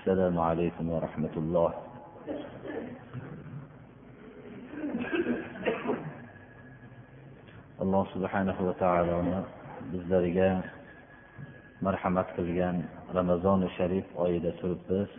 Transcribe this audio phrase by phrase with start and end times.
[0.00, 1.70] السلام عليكم ورحمة الله
[7.84, 9.44] alloh subhanahu va taoloni
[9.92, 10.64] bizlarga
[11.84, 15.10] marhamat qilgan ramazoni sharif oyida turibmiz.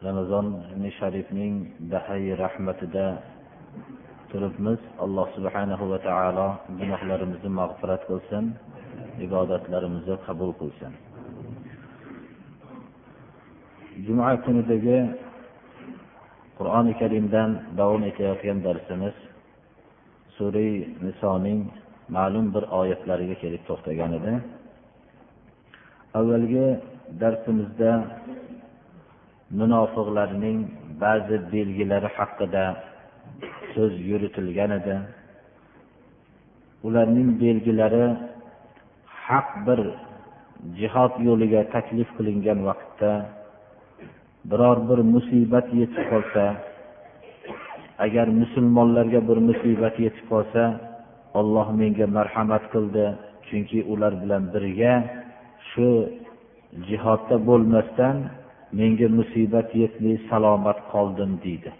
[0.00, 1.54] Ramazoni sharifning
[1.92, 3.20] dahay rahmatida
[4.32, 4.80] turibmiz.
[5.04, 6.48] Alloh subhanahu va taolo
[6.80, 8.44] gunohlarimizni mag'firat qilsin
[9.26, 11.11] ibodatlarimizni qabul qilsin.
[14.06, 14.98] Juma kunidagi
[16.58, 19.16] qur'oni karimdan davom etayotgan darsimiz
[20.36, 20.74] suriy
[21.06, 21.60] nisoning
[22.16, 24.32] ma'lum bir oyatlariga kelib to'xtagan edi.
[26.18, 26.66] Avvalgi
[27.22, 27.90] darsimizda
[29.60, 30.58] munofiqlarning
[31.02, 32.64] ba'zi belgilari haqida
[33.72, 34.96] so'z yuritilgan edi.
[36.86, 38.06] Ularning belgilari
[39.26, 39.80] haq bir
[40.78, 43.10] jihod yo'liga taklif qilingan vaqtda
[44.50, 46.44] biror bir musibat yetib qolsa
[48.04, 50.62] agar musulmonlarga bir musibat yetib qolsa
[51.40, 53.04] olloh menga marhamat qildi
[53.46, 54.92] chunki ular bilan birga
[55.70, 55.88] shu
[56.88, 58.16] jihodda bo'lmasdan
[58.78, 61.70] menga musibat yetmay salomat qoldim deydi.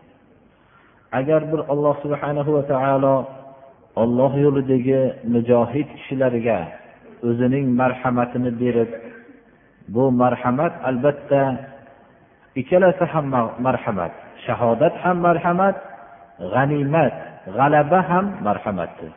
[1.18, 3.16] Agar bir alloh subhanahu va taolo
[4.02, 5.00] olloh yo'lidagi
[5.34, 6.58] mujohid kishilarga
[7.28, 8.90] o'zining marhamatini berib
[9.94, 11.42] bu marhamat albatta
[12.60, 13.26] ikkalasi ham
[13.66, 14.12] marhamat.
[14.44, 15.76] Shahodat ham marhamat
[16.52, 17.14] g'animat
[17.56, 19.12] g'alaba ham marhamatdir.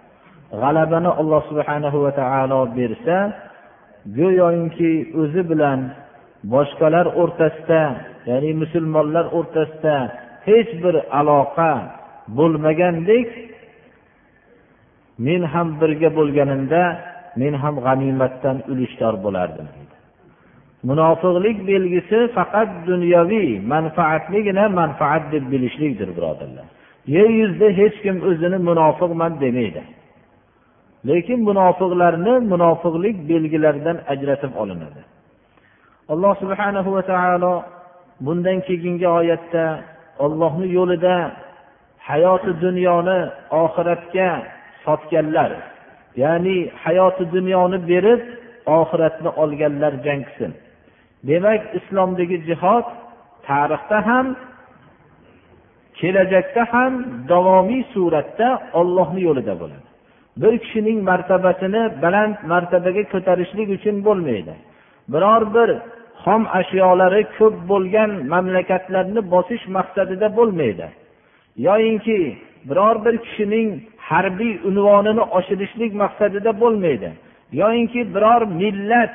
[0.62, 3.18] G'alabani alloh subhanahu va taolo bersa
[4.18, 5.80] go'yoki o'zi bilan
[6.54, 7.84] boshqalar o'rtasida
[8.30, 9.96] ya'ni musulmonlar o'rtasida
[10.48, 11.72] hech bir aloqa
[12.38, 13.30] bo'lmagandek
[15.26, 16.84] men ham birga bo'lganimda
[17.42, 19.68] men ham g'animatdan ulushdor bo'lardim
[20.90, 26.66] munofiqlik belgisi faqat dunyoviy manfaatligina manfaat deb bilishlikdir birodarlar.
[27.16, 29.84] Yer yuzida hech kim o'zini munofiqman demaydi.
[31.08, 35.02] Lekin munofiqlarni munofiqlik belgilaridan ajratib olinadi.
[36.14, 37.54] Alloh subhanahu va taolo
[38.26, 39.66] bundan keyingi oyatda
[40.26, 41.16] ollohni yo'lida
[42.10, 43.20] hayoti dunyoni
[43.64, 44.30] oxiratga
[44.86, 45.52] sotganlar
[46.24, 48.22] ya'ni hayoti dunyoni berib
[48.80, 50.52] oxiratni olganlar jang qilsin.
[51.30, 52.86] Demak islomdagi jihod
[53.48, 54.26] tarixda ham
[56.00, 56.94] kelajakda ham
[57.32, 58.50] davomiy suratda
[58.80, 59.88] ollohni yo'lida bo'ladi.
[60.42, 64.54] Bir kishining martabasini baland martabaga ko'tarishlik uchun bo'lmaydi.
[65.14, 65.70] Biror bir
[66.24, 70.88] xom ashyolari ko'p bo'lgan mamlakatlarni bosish maqsadida bo'lmaydi.
[71.68, 72.20] Yoyinki
[72.70, 73.68] biror bir kishining
[74.10, 77.10] harbiy unvonini oshirishlik maqsadida bo'lmaydi.
[77.62, 79.14] Yoyinki biror millat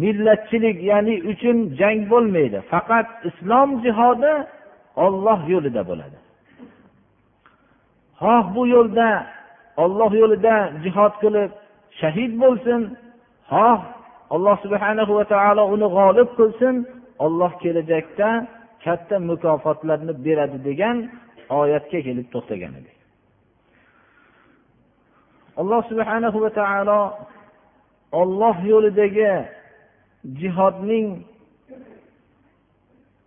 [0.00, 2.58] millatchilik ya'ni uchun jang bo'lmaydi.
[2.72, 4.32] Faqat islom jihodi
[5.04, 6.18] olloh yo'lida bo'ladi.
[8.20, 9.08] Xoh bu yo'lda
[9.84, 11.50] olloh yo'lida jihod qilib
[12.00, 12.80] shahid bo'lsin.
[13.52, 13.80] Xoh
[14.34, 16.74] alloh subhana va taolo uni g'olib qilsin.
[17.24, 18.28] Olloh kelajakda
[18.84, 20.96] katta mukofotlarni beradi degan
[21.60, 22.98] oyatga kelib to'xtagan edik.
[25.60, 27.00] Alloh subhanahu va taolo
[28.20, 29.32] olloh yo'lidagi
[30.40, 31.08] jihodning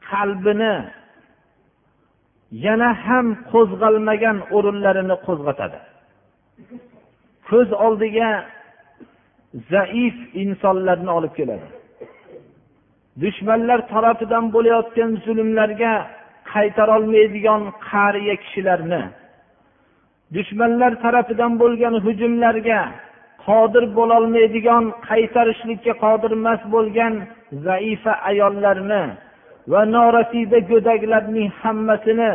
[0.10, 0.76] qalbini
[2.66, 5.80] yana ham qo'zg'almagan o'rinlarini qo'zg'atadi.
[7.50, 8.30] Ko'z oldiga
[9.72, 11.68] zaif insonlarni olib keladi.
[13.24, 15.94] Dushmanlar tarafidan bo'layotgan zulmlarga
[16.54, 19.04] qaytarolmaydigan qariya kishilarni
[20.36, 22.80] dushmanlar tarafidan bo'lgan hujumlarga
[23.48, 27.14] qodir bo'lolmaydigan qaytarishlikka qodir emas bo'lgan
[27.66, 29.04] zaifa ayollarni
[29.72, 32.34] va norasida go'daklarning hammasini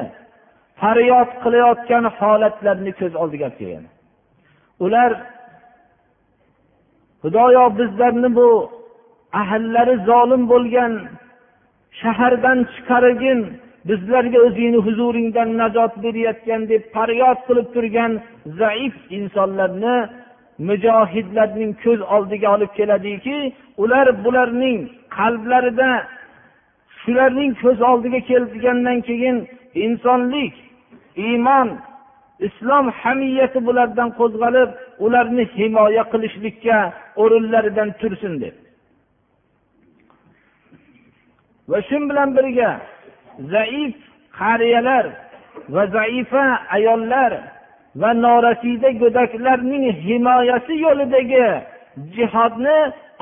[0.80, 3.84] faryod qilayotgan holatlarni ko'z oldiga olib kelgan.
[4.84, 5.10] Ular
[7.22, 8.50] xudoyo bizlarni bu
[9.40, 10.92] ahllari zolim bo'lgan
[12.00, 13.40] shahardan chiqargin
[13.88, 18.12] bizlarga o'zingni huzuringdan najot berayotgan deb faryod qilib turgan
[18.60, 19.96] zaif insonlarni
[20.68, 23.38] mujohidlarning ko'z oldiga olib keladiki
[23.82, 24.78] ular bularning
[25.18, 25.90] qalblarida
[27.00, 29.36] shularning ko'z oldiga kelgandan keyin
[29.84, 30.54] insonlik
[31.26, 31.68] iymon
[32.46, 34.70] islom hamiyati bulardan qo'zg'alib
[35.04, 36.78] ularni himoya qilishlikka
[37.22, 38.54] o'rinlaridan tursin deb.
[41.70, 42.70] Va shu bilan birga
[43.54, 43.94] zaif
[44.40, 45.04] qariyalar
[45.74, 46.44] va zaifa
[46.76, 47.32] ayollar
[47.96, 51.44] va norasida go'daklarning himoyasi yo'lidagi
[52.16, 52.78] jihodni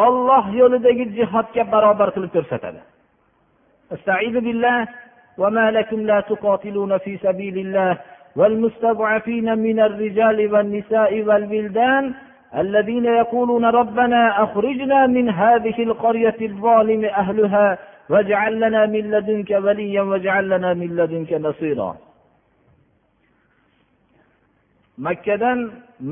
[0.06, 2.81] olloh yo'lidagi jihodga barobar qilib ko'rsatadi.
[5.38, 7.99] وما لكم لا تقاتلون في سبيل الله
[8.37, 12.14] والمستضعفين من الرجال والنساء والبلدان
[12.56, 17.79] الذين يقولون ربنا أخرجنا من هذه القرية الظالم أهلها
[18.11, 21.97] واجعل لنا من لدنك وليا واجعل لنا من لدنك نصيرا
[25.06, 25.59] makkadan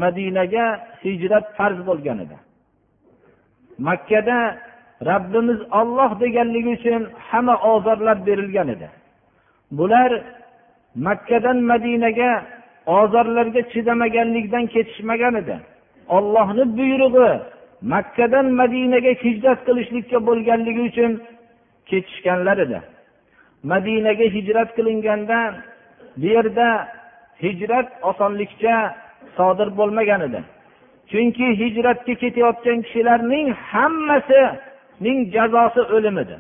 [0.03, 0.67] madinaga
[1.05, 2.37] hijrat farz bo'lgan edi.
[3.88, 4.38] Makkada
[5.11, 8.88] rabbimiz olloh deganligi uchun hamma ozorlar berilgan edi.
[9.79, 10.11] Bular
[11.06, 12.31] makkadan madinaga
[12.99, 15.56] ozorlarga chidamaganlikdan ketishmagan edi.
[16.17, 17.31] Ollohni buyrug'i
[17.93, 21.12] makkadan madinaga hijrat qilishlikka bo'lganligi uchun
[21.91, 22.79] ketishganlar edi.
[23.73, 25.38] Madinaga hijrat qilinganda
[26.21, 26.69] bu yerda
[27.43, 28.77] hijrat osonlikcha
[29.37, 30.41] sodir bo'lmagan edi.
[31.11, 36.37] Chunki hijratga ketayotgan kishilarning hammasining jazosi o'lim edi.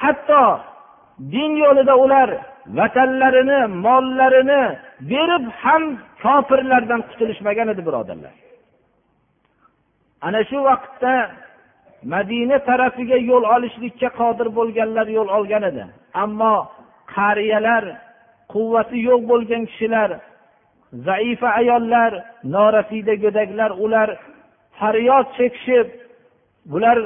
[0.00, 0.44] Hatto
[1.32, 2.28] din yo'lida ular
[2.78, 4.62] vatanlarini mollarini
[5.10, 5.82] berib ham
[6.22, 8.34] kofirlardan qutulishmagan edi birodarlar.
[10.26, 11.14] Ana shu vaqtda
[12.12, 15.84] madina tarafiga yo'l olishlikka qodir bo'lganlar yo'l olgan edi.
[16.24, 16.54] Ammo
[17.14, 17.84] qariyalar
[18.52, 20.10] quvvati yo'q bo'lgan kishilar
[21.08, 22.12] zaifa ayollar
[22.54, 24.08] norasida go'daklar ular
[24.78, 25.88] faryod chekishib
[26.72, 26.98] bular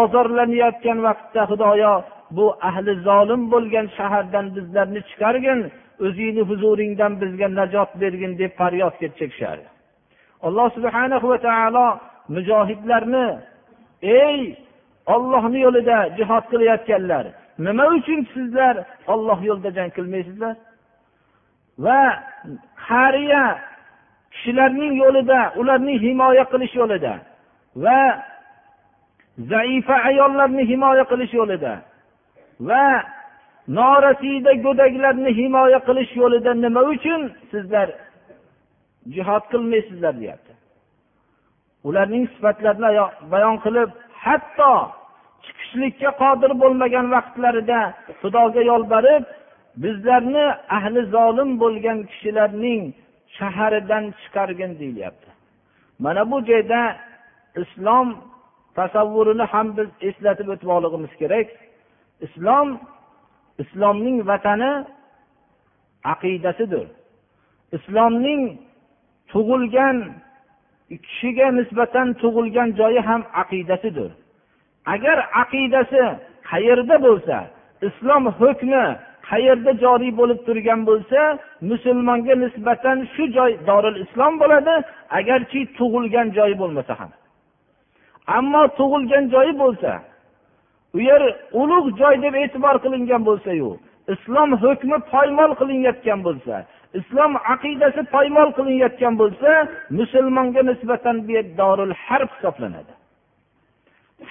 [0.00, 1.94] ozorlanayotgan vaqtda xudoyo
[2.36, 5.60] bu ahli zolim bo'lgan shahardan bizlarni chiqargin
[6.06, 9.68] o'zingni huzuringdan bizga najot bergin deb faryod chekishardi
[10.46, 11.86] alloh subhana va taolo
[12.34, 13.26] mujohidlarni
[14.22, 14.38] ey
[15.14, 17.24] ollohni yo'lida jihod qilayotganlar
[17.66, 18.74] nima uchun sizlar
[19.12, 20.54] olloh yo'lida jang qilmaysizlar?
[21.78, 22.00] Va
[22.88, 23.44] qariya
[24.32, 27.14] kishilarning yo'lida ularni himoya qilish yo'lida
[27.84, 28.00] va
[29.52, 31.72] zaifa ayollarni himoya qilish yo'lida
[32.68, 32.84] va
[33.68, 37.88] norasida go'daklarni himoya qilish yo'lida nima uchun sizlar
[39.14, 40.52] jihod qilmaysizlar deyapti.
[41.88, 42.90] Ularning sifatlarini
[43.32, 43.90] bayon qilib
[44.24, 44.72] hatto
[45.44, 47.80] chiqishlikka qodir bo'lmagan vaqtlarida
[48.20, 49.24] xudoga yolborib
[49.82, 52.82] bizlarni ahli zolim bo'lgan kishilarning
[53.38, 55.30] shaharidan chiqargin deyilyapti
[56.04, 56.80] mana bu joyda
[57.62, 58.08] islom
[58.74, 61.48] tasavvurini ham biz eslatib o'tmoqligimiz kerak.
[62.26, 62.68] Islom
[63.62, 64.72] islomning vatani
[66.12, 66.86] aqidasidir.
[67.76, 68.42] Islomning
[69.32, 69.96] tug'ilgan
[71.06, 74.10] kishiga nisbatan tug'ilgan joyi ham aqidasidir.
[74.94, 76.02] Agar aqidasi
[76.50, 77.36] qayerda bo'lsa
[77.88, 78.84] islom hukmi
[79.28, 81.20] qayerda joriy bo'lib turgan bo'lsa
[81.70, 84.74] musulmonga nisbatan shu joy doril islom bo'ladi
[85.18, 87.10] agarchi tug'ilgan joyi bo'lmasa ham.
[88.38, 89.92] Ammo tug'ilgan joyi bo'lsa
[90.96, 91.22] u yer
[91.60, 93.70] ulug' joy deb e'tibor qilingan bo'lsayu
[94.14, 96.54] islom hukmi poymol qilinayotgan bo'lsa
[96.98, 99.50] islom aqidasi poymol qilinayotgan bo'lsa
[99.98, 102.92] musulmonga nisbatan bu yer dorul harb hisoblanadi.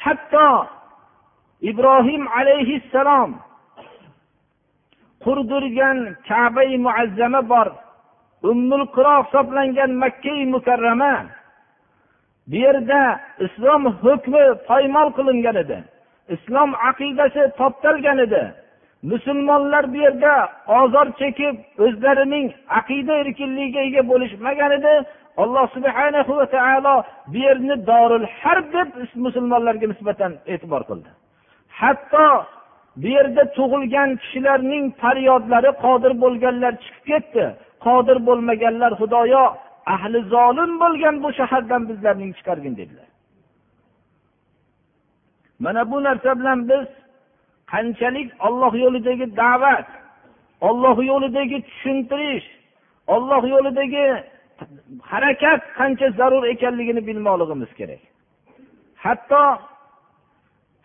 [0.04, 0.50] Hatto
[1.70, 3.32] ibrohim alayhissalom
[5.26, 7.68] qurdirgan kabai muazzama bor.
[8.50, 11.16] Ummul qiro hisoblangan makkai mukarrama.
[12.50, 13.02] Bu yerda
[13.46, 15.78] islom hukmi poymol qilingan edi.
[16.36, 18.44] Islom aqidasi toptalgan edi.
[19.12, 20.34] Musulmonlar bu yerda
[20.80, 22.48] ozor chekib o'zlarining
[22.80, 24.94] aqida erkinligiga ega bo'lishmagan edi.
[25.42, 26.96] Alloh subhana va taolo
[27.32, 28.90] bu yerni dorul harb deb
[29.26, 31.10] musulmonlarga nisbatan e'tibor qildi.
[31.80, 32.28] Hatto
[33.02, 37.46] bu yerda tug'ilgan kishilarning faryodlari qodir bo'lganlar chiqib ketdi.
[37.86, 39.44] Qodir bo'lmaganlar xudoyo
[39.96, 43.10] ahli zolim bo'lgan bu shahardan bizlarning chiqargin dedilar.
[45.64, 46.86] Mana bu narsa bilan biz
[47.74, 49.90] qanchalik olloh yo'lidagi da'vat
[50.68, 52.48] olloh yo'lidagi tushuntirish
[53.16, 54.06] olloh yo'lidagi
[55.12, 58.02] harakat qancha zarur ekanligini bilmoqligimiz kerak.
[59.04, 59.44] Hatto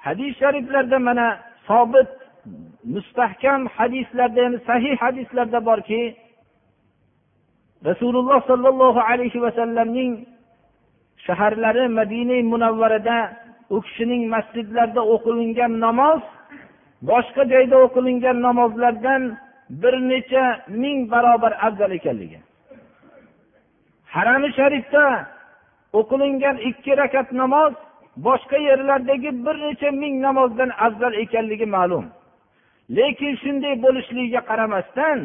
[0.07, 1.27] hadis shariflarda mana
[1.69, 2.11] sobit
[2.95, 6.03] mustahkam hadislarda ya'ni sahih hadislarda borki
[7.89, 10.13] rasululloh sollallohu alayhi vasallamning
[11.27, 13.19] shaharlari madina munavvarada
[13.75, 16.23] u kishining masjidlarida o'qilingan namoz
[17.11, 19.23] boshqa joyda o'qilingan namozlardan
[19.83, 20.45] bir necha
[20.83, 22.41] ming barobar afzal ekanligi.
[24.15, 25.05] Harami sharifda
[26.01, 27.75] o'qilingan ikki rakat namoz
[28.27, 32.05] boshqa yerlardagi bir necha ming namozdan afzal ekanligi ma'lum.
[32.97, 35.19] Lekin shunday bo'lishligiga qaramasdan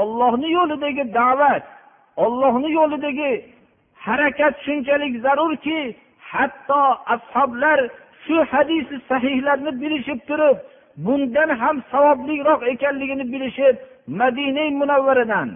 [0.00, 1.64] ollohni yo'lidagi da'vat
[2.24, 3.32] ollohni yo'lidagi
[4.06, 5.80] harakat shunchalik zarurki
[6.32, 6.82] hatto
[7.14, 7.78] ashoblar
[8.24, 10.56] shu hadisi sahihlarni bilishib turib
[11.04, 13.76] bundan ham savobliroq ekanligini bilishib
[14.20, 15.48] madina munavvaradan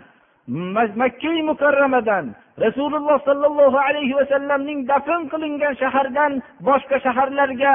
[0.49, 2.35] makkai mukarramadan
[2.65, 6.33] rasululloh sollallohu alayhi vasallamning dafn qilingan shahardan
[6.69, 7.75] boshqa shaharlarga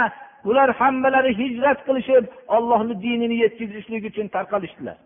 [0.50, 2.24] ular hammalari hijrat qilishib
[2.56, 4.98] ollohni dinini yetkazishlik uchun tarqalishdilar.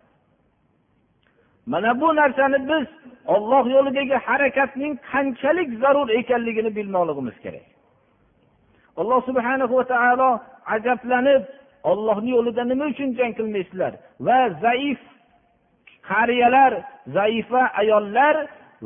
[1.66, 2.86] Mana bu narsani biz
[3.34, 7.66] olloh yo'lidagi harakatning qanchalik zarur ekanligini bilmoqligimiz kerak.
[9.00, 10.30] Alloh subhana va taolo
[10.74, 11.42] ajablanib
[11.90, 13.92] ollohni yo'lida nima uchun jang qilmaysizlar
[14.26, 15.00] va zaif
[16.10, 16.72] qariyalar
[17.16, 18.36] zaifa ayollar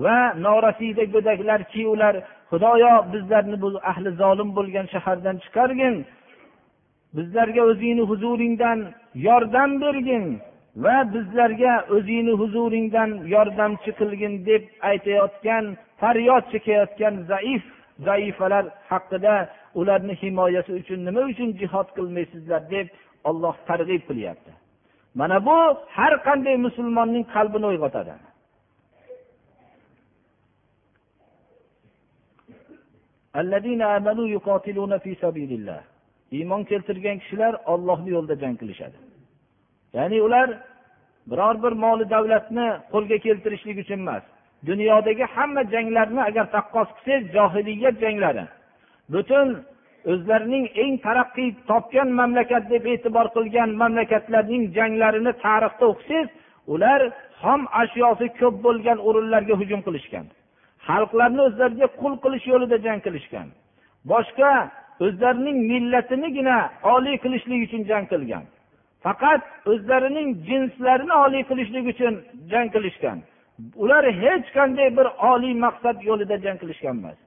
[0.04, 2.14] va norasida go'daklarki ular
[2.50, 5.96] xudoyo bizlarni bu ahli zolim bo'lgan shahardan chiqargin.
[7.16, 8.78] Bizlarga o'zingni huzuringdan
[9.26, 10.24] yordam bergin
[10.84, 15.64] va bizlarga o'zingni huzuringdan yordamchi qilgin deb aytayotgan
[16.00, 17.62] faryod chekayotgan zaif
[18.06, 19.34] zaifalar haqida
[19.80, 22.86] ularni himoyasi uchun nima uchun jihod qilmaysizlar deb
[23.28, 24.59] olloh targ'ib qilyapti.
[25.14, 25.56] Mana bu
[25.96, 28.14] har qanday musulmonning qalbini uyg'otadi.
[36.38, 38.98] Iymon keltirgan kishilar ollohni yo'lida jang qilishadi.
[39.96, 40.48] Ya'ni ular
[41.30, 44.24] biror bir moli davlatni qo'lga keltirishlik uchun emas
[44.66, 48.44] dunyodagi hamma janglarni agar taqqos qilsangiz johiliyat janglari.
[49.12, 49.48] Butun
[50.12, 56.28] o'zlarining eng taraqqiy topgan mamlakat deb e'tibor qilgan mamlakatlarning janglarini tarixda o'qisangiz
[56.74, 57.00] ular
[57.42, 60.26] xom ashyosi ko'p bo'lgan o'rinlarga hujum qilishgan.
[60.88, 63.48] Xalqlarni o'zlariga qul qilish yo'lida jang qilishgan.
[64.12, 64.52] Boshqa
[65.04, 66.58] o'zlarining millatinigina
[66.94, 68.44] oliy qilishlik uchun jang qilgan.
[69.04, 69.42] Faqat
[69.72, 72.14] o'zlarining jinslarini oliy qilishlik uchun
[72.52, 73.18] jang qilishgan.
[73.82, 77.18] Ular hech qanday bir oliy maqsad yo'lida jang qilishgan emas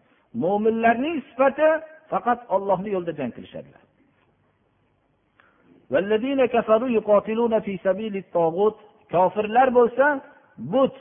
[0.42, 1.70] mo'minlarning sifati
[2.12, 3.82] faqat ollohni yo'lida jang qilishadilar.
[9.14, 10.06] Kofirlar bo'lsa
[10.74, 10.96] but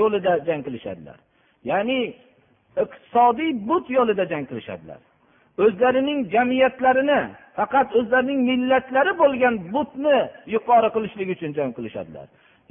[0.00, 1.18] yo'lida jang qilishadilar.
[1.70, 1.98] Ya'ni
[2.82, 5.00] iqtisodiy but yo'lida jang qilishadilar.
[5.64, 7.20] O'zlarining jamiyatlarini
[7.58, 10.18] faqat o'zlarining millatlari bo'lgan butni
[10.54, 12.26] yuqori qilishlik uchun jang qilishadilar.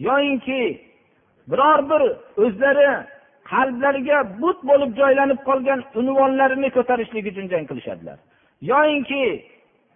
[0.07, 0.61] Yoyinki
[1.51, 2.01] biror bir
[2.43, 2.89] o'zlari
[3.51, 8.17] qalblariga but bo'lib joylanib qolgan unvonlarini ko'tarishlik uchun jang qilishadilar.
[8.71, 9.23] Yoyinki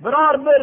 [0.04, 0.62] biror bir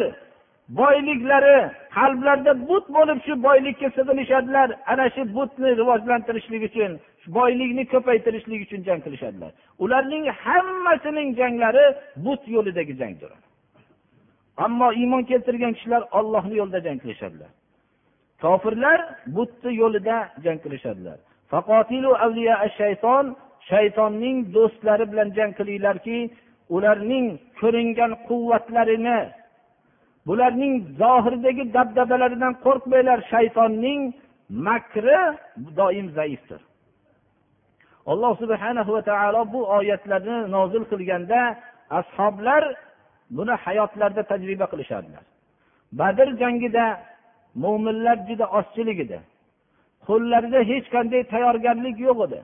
[0.79, 1.57] boyliklari
[1.97, 4.67] qalblarida but bo'lib shu boylikka sig'inishadilar.
[4.91, 6.91] Ana shu butni rivojlantirishlik uchun
[7.37, 9.51] boylikni ko'paytirishlik uchun jang qilishadilar.
[9.83, 11.85] Ularning hammasining janglari
[12.25, 13.31] but yo'lidagi jangdir.
[14.65, 17.49] Ammo iymon keltirgan kishilar ollohni yo'lida jang qilishadilar.
[18.43, 18.99] Kofirlar
[19.35, 21.17] butni yo'lida jang qilishadilar.
[22.77, 23.25] Shayton
[23.69, 26.17] shaytonning do'stlari bilan jang qilinglarki
[26.75, 27.25] ularning
[27.59, 29.19] ko'ringan quvvatlarini
[30.27, 34.01] bularning zohirdagi dabdabalaridan qo'rqmanglar shaytonning
[34.67, 35.21] makri
[35.79, 36.61] doim zaifdir.
[38.11, 41.39] Alloh subhana va taolo bu oyatlarni nozil qilganda
[41.99, 42.63] ashoblar
[43.37, 45.23] buni hayotlarida tajriba qilishadilar
[45.99, 46.85] badr jangida
[47.63, 49.19] mo'minlar juda ozchilik edi
[50.09, 52.39] qo'llarida hech qanday tayyorgarlik yo'q edi.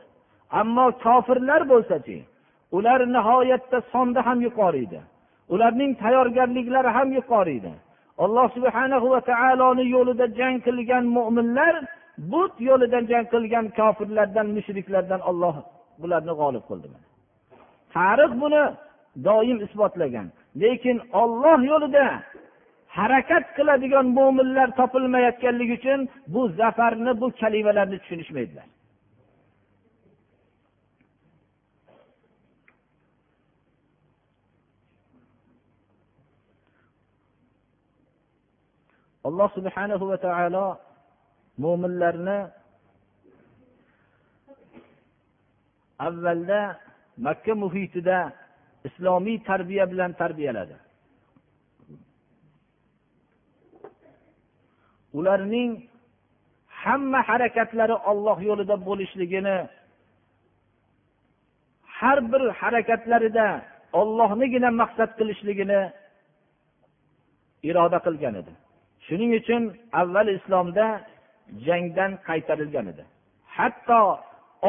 [0.60, 2.18] Ammo kofirlar bo'lsachi
[2.78, 5.00] ular nihoyatda sonda ham yuqori edi
[5.54, 7.74] ularning tayyorgarliklari ham yuqori edi
[8.24, 11.74] alloh subhana va taoloni yo'lida jang qilgan mo'minlar
[12.32, 15.56] but yo'lida jang qilgan kofirlardan mushriklardan olloh
[16.02, 16.88] bularni g'olib qildi
[17.96, 18.64] tarix buni
[19.28, 20.28] doim isbotlagan.
[20.62, 22.06] Lekin olloh yo'lida
[22.98, 26.00] harakat qiladigan mo'minlar topilmayotganligi uchun
[26.34, 28.68] bu zafarni bu kalimalarni tushunishmaydilar.
[39.28, 40.68] Alloh subhanahu va taolo
[41.64, 42.40] mo'minlarni
[46.08, 46.62] avvalda
[47.26, 48.18] makka muhitida
[48.88, 50.76] islomiy tarbiya bilan tarbiyaladi.
[55.18, 55.72] Ularning
[56.84, 59.58] hamma harakatlari olloh yo'lida bo'lishligini
[61.98, 63.48] har bir harakatlarida
[64.02, 65.82] ollohnigina maqsad qilishligini
[67.70, 68.52] iroda qilgan edi.
[69.06, 69.62] Shuning uchun
[70.02, 70.86] avval islomda
[71.68, 73.04] jangdan qaytarilgan edi.
[73.58, 74.02] Hatto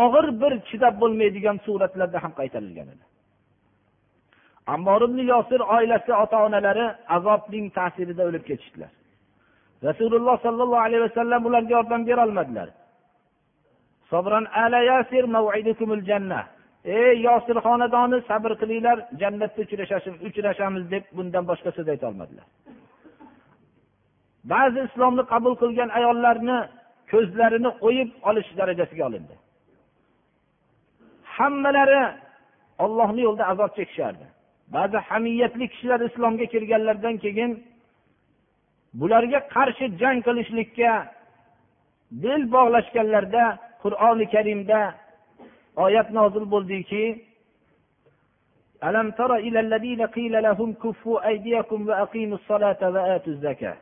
[0.05, 3.05] og'ir bir chidab bo'lmaydigan suratlarda ham qaytarilgan edi.
[4.75, 8.93] Ammor ibn yosir oilasi ota onalari azobning ta'sirida o'lib ketishdilar.
[9.89, 12.69] Rasululloh sollallohu alayhi vasallam ularga yordam berolmadilar.
[16.85, 19.61] Ey yosir xonadoni sabr qilinglar jannatda
[20.29, 22.47] uchrashamiz deb bundan boshqa so'z aytolmadilar
[24.53, 26.59] ba'zi islomni qabul qilgan ayollarni
[27.12, 29.35] ko'zlarini o'yib olish darajasiga olindi.
[31.37, 32.03] Hammalari
[32.85, 34.27] ollohni yo'lida azob chekishardi
[34.77, 37.51] ba'zi hamiyatli kishilar islomga kirganlaridan keyin
[39.01, 40.93] bularga qarshi jang qilishlikka
[42.23, 43.45] bel bog'lashganlarda
[43.83, 44.81] qur'oni karimda
[45.85, 47.05] oyat nozil bo'ldiki
[48.91, 53.77] ألم تر إلى الذين قيل لهم كفوا أيديكم وأقيموا الصلاة وآتوا الزكاة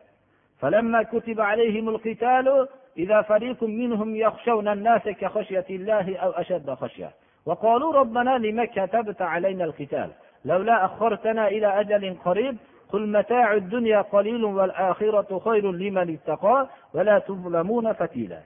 [0.61, 7.11] فلما كتب عليهم القتال إذا فريق منهم يخشون الناس كخشية الله أو أشد خشية
[7.47, 10.11] وقالوا ربنا لم كتبت علينا القتال
[10.45, 12.57] لولا أخرتنا إلى أجل قريب
[12.92, 18.42] قل متاع الدنيا قليل والآخرة خير لمن اتقى ولا تظلمون فتيلا.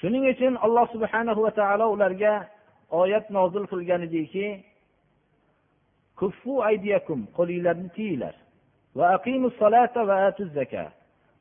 [0.00, 2.48] Shuning uchun alloh subhana va taolo ularga
[3.00, 4.46] oyat nozil qilgan ediki
[7.36, 8.34] qo'linglarni tiyinglar.
[8.96, 9.54] Va aqimus
[10.10, 10.50] va atuz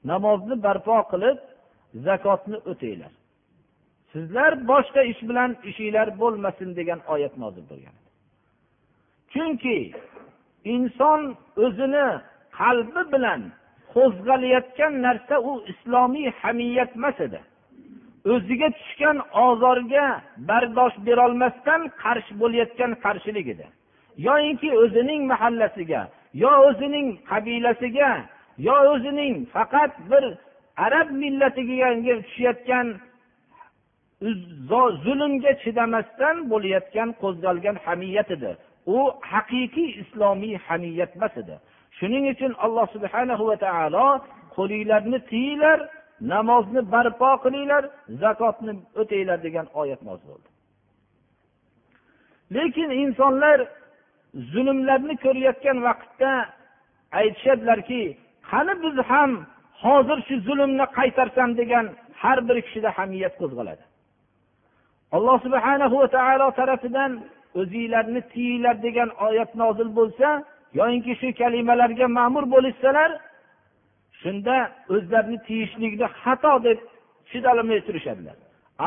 [0.10, 1.38] namozni barpo qilib
[2.06, 3.12] zakotni o'tinglar.
[4.14, 7.96] Sizlar boshqa ish bilan ishinglar bo'lmasin degan oyat nozil bo'lgan
[9.34, 9.78] chunki
[10.76, 11.22] inson
[11.66, 12.08] o'zini
[12.60, 13.42] qalbi bilan
[13.94, 17.40] qo'zg'alayotgan narsa u islomiy hamiyat emas edi.
[18.34, 20.06] O'ziga tushgan ozorga
[20.50, 23.68] bardosh berolmasdan qarshi bo'layotgan qarshilik edi.
[24.28, 26.02] Yoyinki o'zining mahallasiga
[26.44, 28.12] yo o'zining qabilasiga
[28.68, 30.24] yo o'zining faqat bir
[30.86, 31.90] arab millatiga
[32.26, 32.88] tushayotgan
[34.22, 38.52] zulmga chidamasdan bo'layotgan qo'zg'algan hamiyat edi.
[38.96, 38.98] U
[39.32, 41.56] haqiqiy islomiy hamiyat emas edi.
[41.98, 44.08] Shuning uchun alloh subhana va taolo
[44.56, 45.80] qo'linglarni tiyinglar
[46.34, 47.84] namozni barpo qilinglar
[48.24, 50.50] zakotni o'tanglar degan oyat nozil bo'ldi.
[52.56, 53.60] Lekin insonlar
[54.54, 56.32] zulmlarni ko'rayotgan vaqtda
[57.20, 58.02] aytishadilarki
[58.50, 59.32] qani biz ham
[59.84, 61.86] hozir shu zulmni qaytarsam degan
[62.22, 63.84] har bir kishida hamiyat qo'zg'aladi.
[65.18, 67.12] Alloh subhanahu va taolo tarafidan
[67.60, 70.30] o'zinglarni tiyinglar degan oyat nozil bo'lsa
[70.80, 73.12] yoyinki shu kalimalarga ma'mur bo'lishsalar
[74.22, 74.56] shunda
[74.96, 76.80] o'zlarini tiyishlikni xato deb
[77.30, 78.38] chidolmay turishadilar.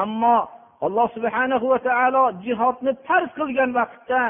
[0.03, 0.37] Ammo
[0.87, 4.21] alloh subhanahu va taolo jihodni farz qilgan vaqtda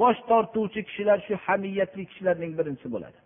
[0.00, 3.18] bosh tortuvchi kishilar shu hamiyatli kishilarning birinchisi bo'ladi.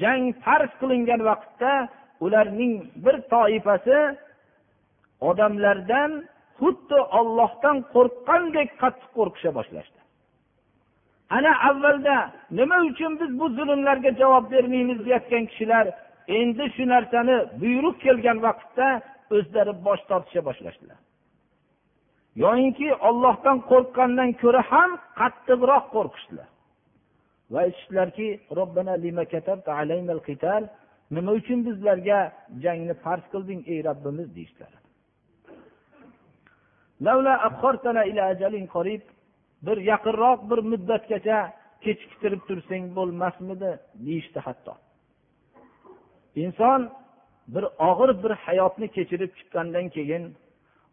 [0.00, 1.72] Jang farz qilingan vaqtda
[2.24, 3.98] ularning bir toifasi
[5.28, 6.10] odamlardan
[6.58, 9.98] xuddi ollohdan qo'rqqandek qattiq qo'rqisha boshlashdi.
[11.36, 12.16] Ana avvalda
[12.58, 15.86] nima uchun biz bu zulmlarga javob bermaymiz deyotgan kishilar
[16.38, 18.86] endi shu narsani buyruq kelgan vaqtda
[19.36, 20.98] o'zlari bosh tortisha boshlashdilar.
[22.44, 26.48] Yoyinki ollohdan qo'rqqandan ko'ra ham qattiqroq qo'rqishdilar.
[27.52, 28.26] Va aytishdilarki
[31.14, 32.18] nima uchun bizlarga
[32.64, 34.72] jangni farz qilding ey robbimiz deyishdilar
[39.66, 41.38] bir yaqinroq bir muddatgacha
[41.84, 43.70] kechiktirib tursang bo'lmasmidi
[44.06, 44.74] deyishdi hatto.
[46.44, 46.80] Inson
[47.54, 50.22] bir og'ir bir hayotni kechirib chiqqandan keyin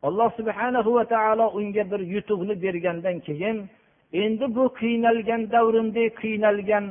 [0.07, 3.57] alloh subhana va taolo unga bir yutuqni bergandan keyin
[4.23, 6.85] endi bu qiynalgan davrimdek qiynalgan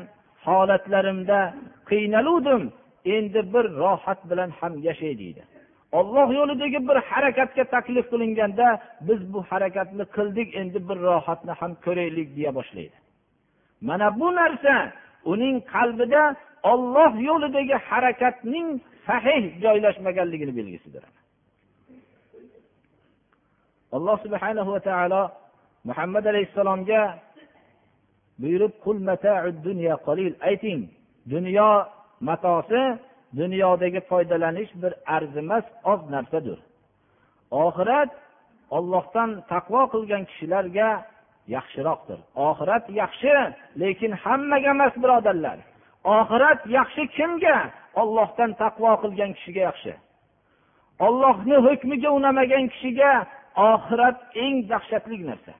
[0.47, 1.41] holatlarimda
[1.91, 2.62] qiynaluvdim
[3.16, 5.42] endi bir rohat bilan ham yashay deydi.
[5.99, 8.66] Olloh yo'lidagi bir harakatga taklif qilinganda
[9.09, 12.97] biz bu harakatni qildik endi bir rohatni ham ko'raylik deya boshlaydi.
[13.88, 14.75] Mana bu narsa
[15.33, 16.23] uning qalbida
[16.73, 18.66] olloh yo'lidagi harakatning
[19.07, 21.05] sahih joylashmaganligini belgisidir.
[23.97, 25.23] Alloh subhana va taolo
[25.85, 27.03] muhammad alayhissalomga
[28.42, 28.75] buyurib
[30.49, 30.81] ayting
[31.35, 31.71] dunyo
[32.20, 32.98] matosi
[33.37, 36.59] dunyodagi foydalanish bir arzimas oz narsadir.
[37.50, 38.11] Oxirat
[38.76, 40.88] ollohdan taqvo qilgan kishilarga
[41.54, 42.18] yaxshiroqdir.
[42.48, 43.35] Oxirat yaxshi
[43.81, 45.59] lekin hammaga emas birodarlar.
[46.04, 47.59] Oxirat yaxshi kimga?
[48.00, 49.92] Ollohdan taqvo qilgan kishiga yaxshi.
[51.07, 53.12] Ollohni hukmiga unamagan kishiga
[53.72, 55.54] oxirat eng dahshatli narsa.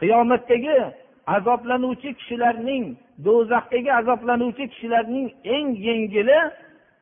[0.00, 0.76] Qiyomatdagi
[1.26, 2.84] azoblanuvchi kishilarning
[3.24, 6.40] do'zaxdagi azoblanuvchi kishilarning eng yengili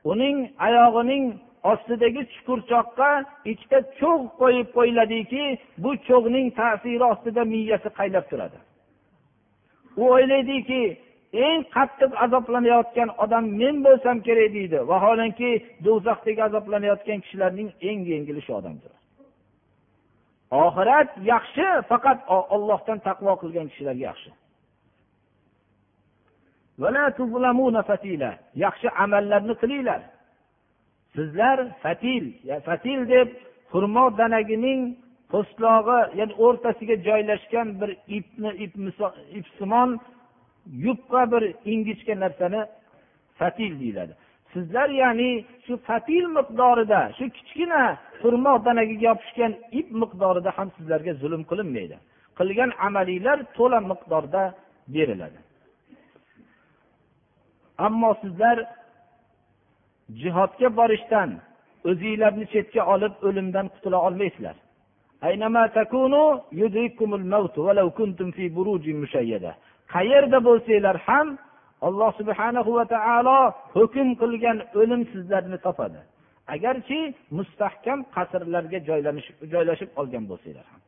[0.04, 1.24] uning oyog'ining
[1.72, 3.10] ostidagi chuqurchoqqa
[3.52, 5.44] ikkita cho'g' qo'yib qo'yiladiki
[5.82, 8.58] bu cho'g'ning ta'siri ostida miyasi qaynab turadi.
[10.00, 10.82] U o'ylaydiki
[11.46, 14.78] eng qattiq azoblanayotgan odam men bo'lsam kerak deydi.
[14.90, 15.50] Vaholanki
[15.86, 18.92] do'zaxdagi azoblanayotgan kishilarning eng yengili shu odamdir.
[20.50, 22.18] Oxirat yaxshi faqat
[22.54, 24.30] ollohdan taqvo qilgan kishilarga yaxshi.
[28.64, 30.00] Yaxshi amallarni qilinglar.
[31.14, 32.24] Sizlar fatil
[32.66, 33.28] fatil deb
[33.72, 34.80] xurmo danagining
[35.32, 38.50] po'stlog'i ya'ni o'rtasiga joylashgan bir ipni
[39.38, 39.90] ipsimon
[40.86, 42.60] yupqa bir ingichka narsani
[43.38, 44.14] fatil deyiladi.
[44.52, 45.30] Sizlar ya'ni
[45.64, 47.82] shu fatil miqdorida shu kichkina
[48.20, 51.96] xurmo danagiga yopishgan ip miqdorida ham sizlarga zulm qilinmaydi.
[52.38, 54.42] Qilgan amalinglar to'la miqdorda
[54.94, 55.38] beriladi.
[57.86, 58.56] Ammo sizlar
[60.22, 61.30] jihodga borishdan
[61.90, 64.56] o'zinglarni chetga olib o'limdan qutula olmaysizlar.
[69.94, 71.26] Qayerda bo'lsanglar ham
[71.86, 73.38] alloh subhanahu va taolo
[73.76, 76.00] hukm qilgan o'lim sizlarni topadi.
[76.54, 77.00] Agarki
[77.38, 78.78] mustahkam qasrlarga
[79.52, 80.80] joylashib olgan bo'lsanglar ham.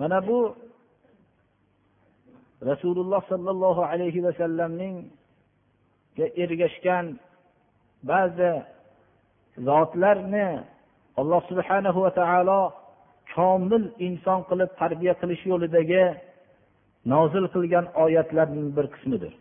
[0.00, 0.38] Mana bu
[2.70, 4.94] rasululloh sollallohu alayhi vasallamning
[6.44, 7.06] ergashgan
[8.10, 8.52] ba'zi
[9.68, 10.48] zotlarni
[11.20, 12.60] alloh subhanahu va taolo
[13.34, 16.04] komil inson qilib tarbiya qilish yo'lidagi
[17.12, 19.32] nozil qilgan oyatlarning bir qismidir.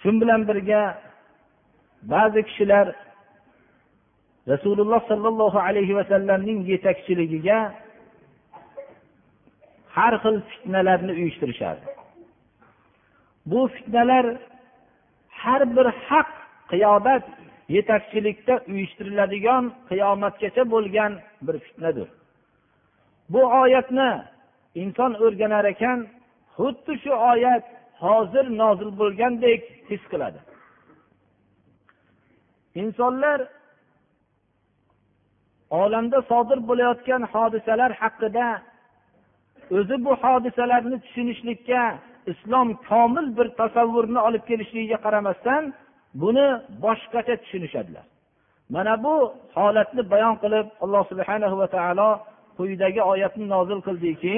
[0.00, 0.82] Shu bilan birga
[2.12, 2.86] ba'zi kishilar
[4.52, 7.58] rasululloh sollallohu alayhi vasallamning yetakchiligiga
[9.96, 11.86] har xil fitnalarni uyushtirishardi.
[13.50, 14.26] Bu fitnalar
[15.42, 16.37] har bir haq
[16.70, 17.24] qiyomat
[17.76, 21.12] yetakchilikda uyushtiriladigan qiyomatgacha bo'lgan
[21.46, 22.08] bir fitnadir.
[23.32, 24.10] Bu oyatni
[24.82, 25.98] inson o'rganar ekan
[26.56, 27.64] xuddi shu oyat
[28.04, 30.40] hozir nozil bo'lgandek his qiladi.
[32.82, 33.38] Insonlar
[35.70, 38.46] olamda sodir bo'layotgan hodisalar haqida
[39.76, 41.82] o'zi bu hodisalarni tushunishlikka
[42.32, 45.62] islom komil bir tasavvurni olib kelishligiga qaramasdan
[46.14, 46.46] buni
[46.82, 48.04] boshqacha tushunishadilar.
[48.70, 49.14] Mana bu
[49.54, 52.10] holatni bayon qilib alloh subhana va taolo
[52.56, 54.34] quyidagi oyatni nozil qildiki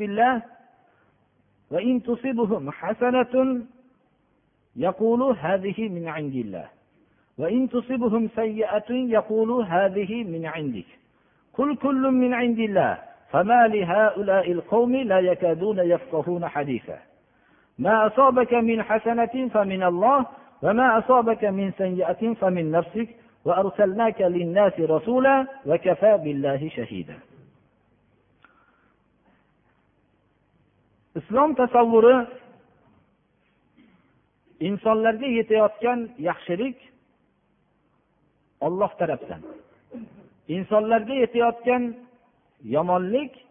[0.00, 0.34] billah
[1.70, 3.62] وإن تصبهم حسنة
[4.76, 6.68] يقولوا هذه من عند الله
[7.38, 10.84] وإن تصبهم سيئة يقولوا هذه من عندك
[11.54, 12.98] قل كل من عند الله
[13.30, 16.98] فما لهؤلاء القوم لا يكادون يفقهون حديثا
[17.78, 20.26] ما أصابك من حسنة فمن الله
[20.62, 23.08] وما أصابك من سيئة فمن نفسك
[23.44, 27.18] وأرسلناك للناس رسولا وكفى بالله شهيدا
[31.14, 32.26] islom tasavvuri
[34.60, 36.74] insonlarga yetayotgan yaxshilik
[38.66, 39.42] olloh tarafdan
[40.56, 41.82] insonlarga yetayotgan
[42.74, 43.43] yomonlik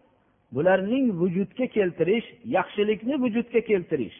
[0.55, 4.17] bularning vujudga keltirish yaxshilikni vujudga keltirish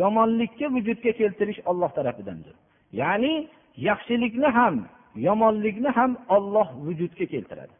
[0.00, 2.54] yomonlikka vujudga keltirish olloh tarafidandir.
[2.92, 3.48] Ya'ni
[3.88, 4.76] yaxshilikni ham
[5.14, 7.74] yomonlikni ham olloh vujudga keltiradi.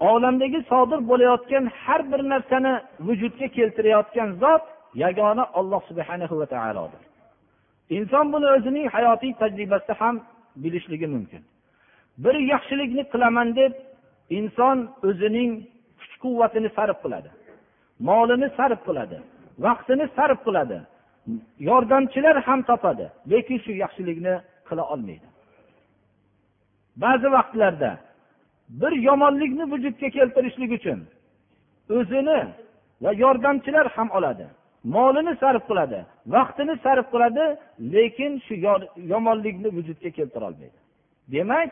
[0.00, 7.02] Olamdagi sodir bo'layotgan har bir narsani vujudga keltirayotgan zot yagona olloh subhanahu va taolodir.
[7.96, 10.14] Inson buni o'zining hayotiy tajribasida ham
[10.62, 11.42] bilishligi mumkin.
[12.24, 13.72] Bir yaxshilikni qilaman deb
[14.30, 15.50] inson o'zining
[15.98, 17.30] kuch quvvatini sarf qiladi
[18.08, 19.18] molini sarf qiladi
[19.66, 20.78] vaqtini sarf qiladi
[21.68, 24.34] yordamchilar ham topadi lekin shu yaxshilikni
[24.68, 25.26] qila olmaydi.
[26.96, 27.90] Ba'zi vaqtlarda
[28.80, 30.98] bir yomonlikni vujudga keltirishlik uchun
[31.98, 32.40] o'zini
[33.02, 34.46] va yordamchilar ham oladi
[34.84, 36.00] molini sarf qiladi
[36.34, 37.44] vaqtini sarf qiladi
[37.94, 38.54] lekin shu
[39.12, 40.78] yomonlikni vujudga keltirolmaydi
[41.34, 41.70] demak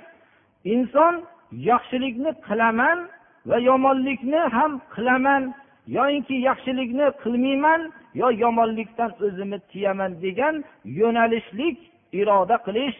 [0.74, 1.14] inson
[1.52, 2.98] yaxshilikni qilaman
[3.46, 5.54] va yomonlikni ham qilaman.
[5.86, 7.80] Yoyinki yaxshilikni qilmayman
[8.20, 10.54] yo yomonlikdan o'zimni tiyaman degan
[11.00, 11.78] yo'nalishlik
[12.20, 12.98] iroda qilish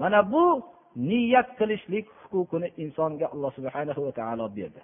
[0.00, 0.44] mana bu
[1.08, 4.80] niyat qilishlik huquqini insonga alloh subhanahu va taolo berdi.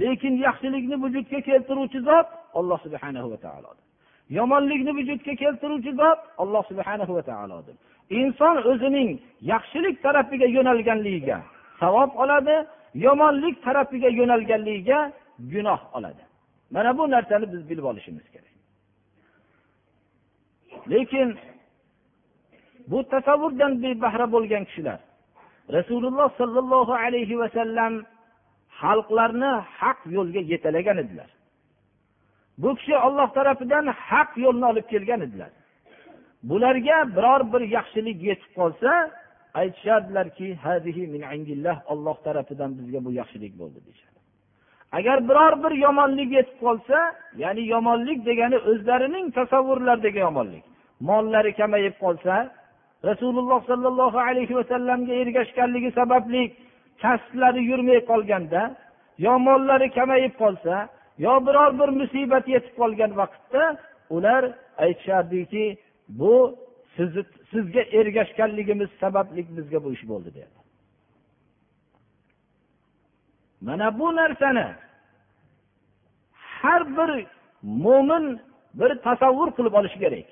[0.00, 3.84] Lekin yaxshilikni vujudga keltiruvchi zot alloh subhanahu va taolodir.
[4.38, 7.76] Yomonlikni vujudga keltiruvchi zot alloh subhanahu va taolodir.
[8.20, 9.08] Inson o'zining
[9.52, 11.38] yaxshilik tarafiga yo'nalganligiga
[11.80, 12.56] savob oladi
[12.94, 15.12] yomonlik tarafiga yo'nalganligiga
[15.52, 16.22] gunoh oladi.
[16.70, 18.54] Mana bu narsani biz bilib olishimiz kerak.
[20.90, 21.38] Lekin
[22.90, 24.98] bu tasavvurdan bebahra bo'lgan kishilar
[25.76, 27.92] rasululloh sollallohu alayhi vasallam
[28.80, 31.30] xalqlarni haq yo'lga yetalagan edilar.
[32.58, 35.50] Bu kishi olloh tarafidan haq yo'lni olib kelgan edilar.
[36.42, 39.10] Bularga biror bir yaxshilik yetib qolsa
[39.60, 40.48] aytishardilarki
[41.92, 44.18] olloh tarafidan bizga bu yaxshilik bo'ldi deyishadi.
[44.98, 46.98] Agar biror bir yomonlik yetib qolsa
[47.42, 50.64] ya'ni yomonlik degani o'zlarining tasavvurlaridagi yomonlik.
[51.08, 52.34] Mollari kamayib qolsa
[53.04, 56.42] rasululloh sollallohu alayhi vasallamga ergashganligi sababli
[57.02, 58.62] kasblari yurmay qolganda
[59.18, 60.88] yo mollari kamayib qolsa
[61.24, 63.62] yo biror bir musibat yetib qolgan vaqtda
[64.16, 64.42] ular
[64.84, 65.64] aytishardiki
[66.08, 66.34] bu
[66.98, 70.58] sizni sizga ergashganligimiz sababli bizga bu ish bo'ldi dedi
[73.66, 74.66] mana bu narsani
[76.60, 77.10] har bir
[77.62, 78.40] mo'min
[78.74, 80.28] bir tasavvur qilib olishi kerak.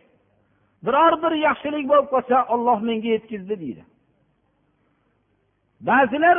[0.87, 3.83] Biror bir yaxshilik bo'lib qolsa olloh menga yetkazdi deydi.
[5.89, 6.39] Ba'zilar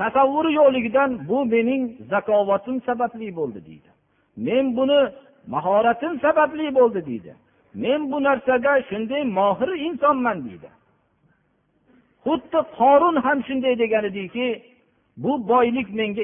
[0.00, 3.88] tasavvuri yo'qligidan bu mening zakovatim sababli bo'ldi deydi.
[4.46, 5.00] Men buni
[5.54, 7.32] mahoratim sababli bo'ldi deydi.
[7.74, 10.68] Men bu narsada shunday mohir insonman deydi.
[12.24, 14.62] Xuddi qorun ham shunday degan ediki
[15.16, 16.22] bu boylik menga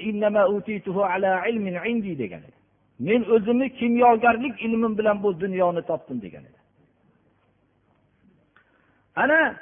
[2.19, 2.59] degan edi
[2.99, 6.59] men o'zimni kimyogarlik ilmim bilan bu dunyoni topdim degan edi
[9.17, 9.57] ana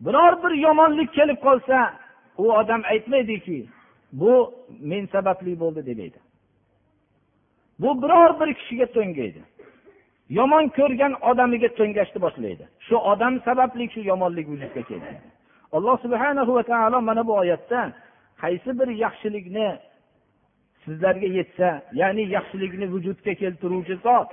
[0.00, 1.94] biror bir yomonlik kelib qolsa
[2.38, 3.68] u odam aytmaydiki
[4.12, 6.18] bu men sababli bo'ldi demaydi.
[7.78, 9.42] Bu biror bir kishiga to'ngaydi.
[10.38, 12.64] Yomon ko'rgan odamiga to'ngashni boshlaydi.
[12.86, 15.12] Shu odam sababli shu yomonlik vujudga keldi
[15.72, 17.80] alloh subhana va taolo mana bu oyatda
[18.42, 19.68] qaysi bir yaxshilikni
[20.84, 21.68] sizlarga yetsa
[22.00, 24.30] ya'ni yaxshilikni vujudga keltiruvchi zot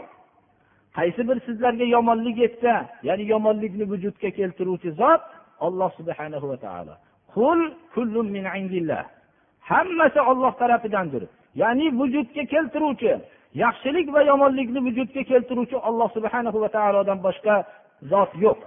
[0.98, 2.74] qaysi bir sizlarga yomonlik yetsa
[3.08, 5.24] ya'ni yomonlikni vujudga keltiruvchi zot
[5.66, 6.94] olloh subhana va taolo.
[9.72, 11.24] Hammasi olloh tarafidandir.
[11.62, 13.12] Ya'ni vujudga keltiruvchi
[13.64, 17.56] yaxshilik va yomonlikni vujudga keltiruvchi olloh subhana va taolodan boshqa
[18.12, 18.60] zot yo'q.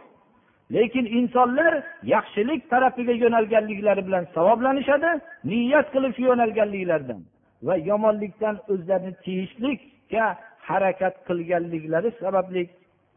[0.74, 1.72] Lekin insonlar
[2.14, 5.10] yaxshilik tarafiga yo'nalganliklari bilan savoblanishadi
[5.50, 7.20] niyat qilib shu yo'nalganliklaridan
[7.66, 10.24] va yomonlikdan o'zlarini tiyishlikka
[10.68, 12.62] harakat qilganliklari sababli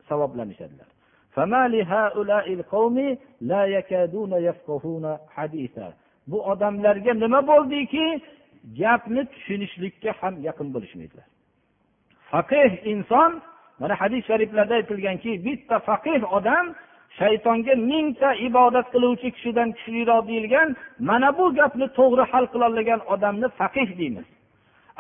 [0.10, 0.88] savoblanishadilar.
[6.32, 8.06] Bu odamlarga nima bo'ldiki?
[8.82, 11.28] Gapni tushunishlikka ham yaqin bo'lishmaydilar.
[12.34, 13.32] Faqih inson
[13.80, 16.66] mana hadis shariflarda aytilganki bitta faqih odam
[17.20, 20.70] shaytonga mingta ibodat qiluvchi kishidan kuchliroq deyilgan
[21.10, 24.28] mana bu gapni to'g'ri hal qilolmagan odamni faqih deymiz.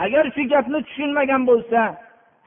[0.05, 1.79] Agar shu gapni tushunmagan bo'lsa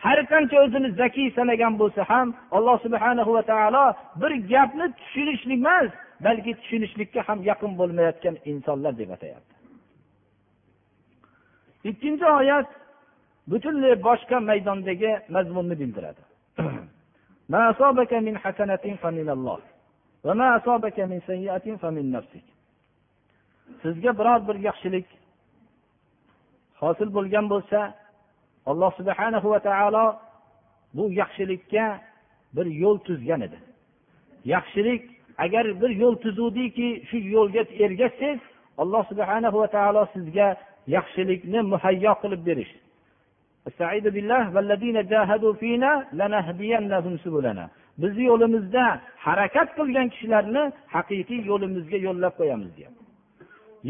[0.05, 3.87] har qancha o'zini zakiy sanagan bo'lsa ham alloh subhana va taolo
[4.21, 5.91] bir gapni tushunishlik emas
[6.27, 9.55] balki tushunishlikka ham yaqin bo'lmayotgan insonlar deb atayapti.
[11.91, 12.67] Ikkinchi oyat
[13.51, 16.23] butunlay boshqa maydondagi mazmunni bildiradi.
[23.83, 25.07] Sizga biror bir yaxshilik
[26.83, 27.79] hosil bo'lgan bo'lsa
[28.71, 30.07] alloh subhana va taolo
[30.97, 31.87] bu yaxshilikka
[32.57, 33.59] bir yo'l tuzgan edi.
[34.55, 35.03] Yaxshilik
[35.45, 38.41] agar bir yo'l tuzuvdiki shu yo'lga ergashsangiz
[38.83, 40.49] alloh subhana va taolo sizga
[40.97, 42.73] yaxshilikni muhayyo qilib berish.
[48.03, 48.85] Bizni yo'limizda
[49.27, 50.63] harakat qilgan kishilarni
[50.95, 53.03] haqiqiy yo'limizga yo'llab qo'yamiz deyapti.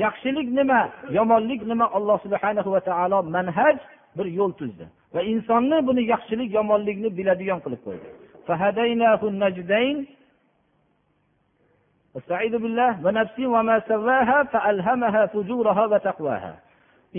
[0.05, 0.81] Yaxshilik nima
[1.19, 3.77] yomonlik nima alloh subhana va taolo manhaj
[4.17, 4.87] bir yo'l tuzdi.
[5.15, 8.09] Va insonni buni yaxshilik yomonlikni biladigan qilib qo'ydi.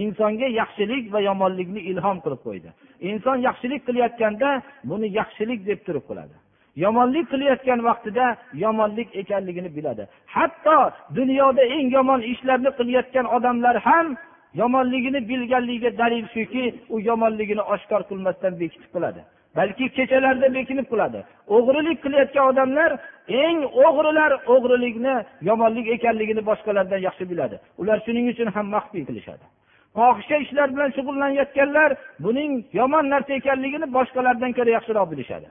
[0.03, 2.69] Insonga yaxshilik va yomonlikni ilhom qilib qo'ydi.
[3.09, 4.49] Inson yaxshilik qilayotganda
[4.89, 6.35] buni yaxshilik deb turib qiladi
[6.83, 8.25] yomonlik qilayotgan vaqtida
[8.63, 10.03] yomonlik ekanligini biladi.
[10.35, 10.77] Hatto
[11.19, 14.07] dunyoda eng yomon ishlarni qilayotgan odamlar ham
[14.61, 19.21] yomonligini bilganligiga dalil shuki u yomonligini oshkor qilmasdan bekitib qiladi.
[19.57, 21.19] Balki kechalarda bekinib qiladi.
[21.57, 22.91] O'g'rilik qilayotgan odamlar
[23.45, 25.15] eng o'g'rilar o'g'rilikni
[25.49, 27.55] yomonlik ekanligini boshqalardan yaxshi biladi.
[27.81, 29.45] Ular shuning uchun ham maxfiy qilishadi.
[29.97, 31.89] Fohisha ishlar bilan shug'ullanayotganlar
[32.25, 35.49] buning yomon narsa ekanligini boshqalardan ko'ra yaxshiroq bilishadi.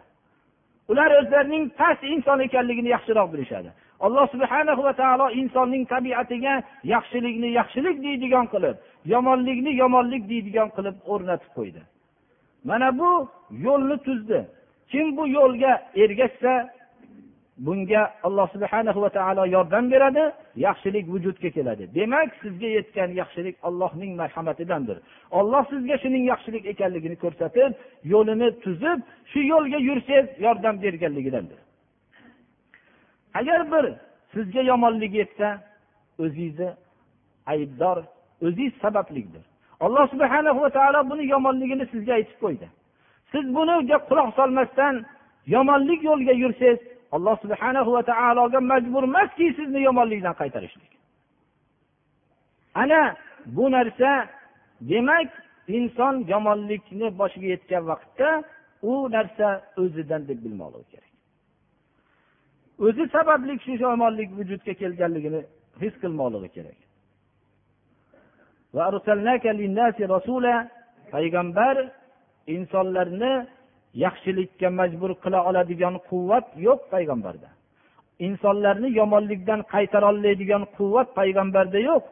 [0.90, 3.70] Ular o'zlarining past inson ekanligini yaxshiroq bilishadi.
[4.06, 6.54] Alloh subhana va taolo insonning tabiatiga
[6.94, 8.76] yaxshilikni yaxshilik deydigan qilib
[9.12, 11.82] yomonlikni yomonlik deydigan qilib o'rnatib qo'ydi.
[12.68, 13.10] Mana bu
[13.66, 14.40] yo'lni tuzdi.
[14.90, 16.52] Kim bu yo'lga ergashsa
[17.58, 20.24] bunga alloh subhana va taolo yordam beradi
[20.56, 21.84] yaxshilik vujudga keladi.
[21.94, 24.98] Demak sizga yetgan yaxshilik allohning marhamatidandir.
[25.30, 27.70] Olloh sizga shuning yaxshilik ekanligini ko'rsatib
[28.12, 28.98] yo'lini tuzib
[29.30, 31.58] shu yo'lga yursangiz yordam berganligidandir.
[33.38, 33.84] Agar bir
[34.34, 35.48] sizga yomonlik yetsa
[36.22, 36.70] o'zingizni
[37.52, 37.98] aybdor
[38.46, 39.44] o'zingiz sabablikdir.
[39.80, 42.66] Alloh subhana va taolo buni yomonligini sizga aytib qo'ydi.
[43.32, 44.94] Siz buniga quloq solmasdan
[45.54, 50.92] yomonlik yo'liga yursangiz alloh subhana va taologa majbur emaski sizni yomonlikdan qaytarishlik.
[52.74, 53.00] Ana
[53.56, 54.10] bu narsa
[54.90, 55.30] demak
[55.76, 58.28] inson yomonlikni boshiga yetgan vaqtda
[58.90, 59.48] u narsa
[59.82, 61.12] o'zidan deb bilmoqligi kerak.
[62.86, 65.40] O'zi sababli shu yomonlik vujudga kelganligini
[65.82, 66.78] his qilmoqligi kerak.
[71.12, 71.76] Payg'ambar
[72.46, 73.32] insonlarni
[74.04, 77.48] yaxshilikka majbur qila oladigan quvvat yo'q payg'ambarda.
[78.26, 82.04] Insonlarni yomonlikdan qaytara oladigan quvvat payg'ambarda yo'q.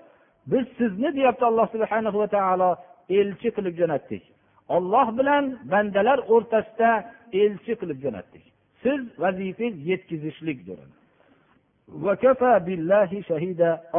[0.51, 2.71] Biz sizni deyapti alloh subhana va taolo
[3.21, 4.23] elchi qilib jo'natdik.
[4.77, 6.91] Olloh bilan bandalar o'rtasida
[7.43, 8.45] elchi qilib jo'natdik.
[8.83, 10.79] Siz vazifangiz yetkazishlikdir.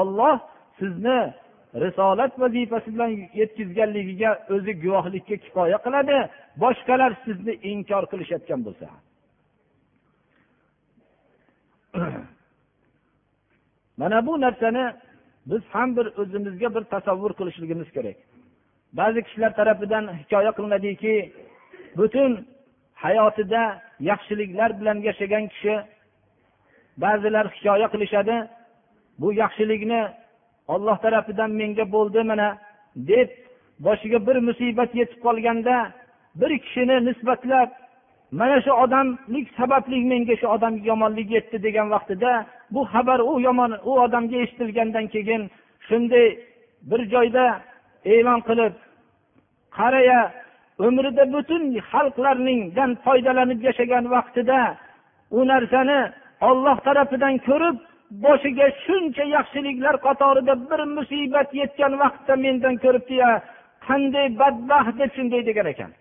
[0.01, 0.35] Olloh
[0.79, 1.19] sizni
[1.83, 6.17] risolat vazifasi bilan yetkazganligiga o'zi guvohlikka kifoya qiladi.
[6.63, 8.87] Boshqalar sizni inkor qilishayotgan bo'lsa.
[13.99, 14.85] Mana bu narsani
[15.45, 18.17] biz ham bir o'zimizga bir tasavvur qilishligimiz kerak.
[18.99, 21.13] Ba'zi kishilar tarafidan hikoya qilinadiki
[21.97, 22.31] butun
[23.03, 23.63] hayotida
[23.99, 25.75] yaxshiliklar bilan yashagan kishi
[27.03, 28.35] ba'zilar hikoya qilishadi.
[29.19, 30.01] Bu yaxshilikni
[30.73, 32.47] olloh tarafidan menga bo'ldi mana
[32.95, 33.29] deb
[33.85, 35.75] boshiga bir musibat yetib qolganda
[36.39, 37.69] bir kishini nisbatlab
[38.39, 42.31] mana shu odamlik sababli menga shu odamga yomonlik yetdi degan vaqtida
[42.73, 45.41] bu xabar u yomon u odamga eshitilgandan keyin
[45.87, 46.27] shunday
[46.89, 47.45] bir joyda
[48.13, 48.73] e'lon qilib
[49.77, 50.21] qaraya
[50.87, 54.59] umrida butun xalqlarningdan foydalanib yashagan vaqtida
[55.37, 55.99] u narsani
[56.49, 57.77] olloh tarafidan ko'rib
[58.11, 63.29] boshiga shuncha yaxshiliklar qatorida bir musibat yetgan vaqtda mendan ko'ribdiya
[63.87, 65.91] qanday badbaxt deb shunday degan ekan.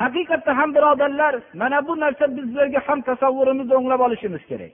[0.00, 4.72] Haqiqatda ham birodarlar mana bu narsa bizlarga ham tasavvurimizni o'nglab olishimiz kerak.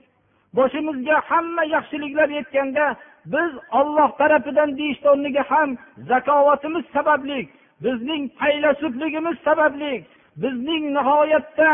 [0.57, 2.85] Boshimizga hamma yaxshiliklar yetganda
[3.33, 5.69] biz olloh tarafidan deyishni o'rniga ham
[6.09, 7.39] zakovatimiz sababli
[7.85, 9.93] bizning faylasufligimiz sababli
[10.43, 11.69] bizning nihoyatda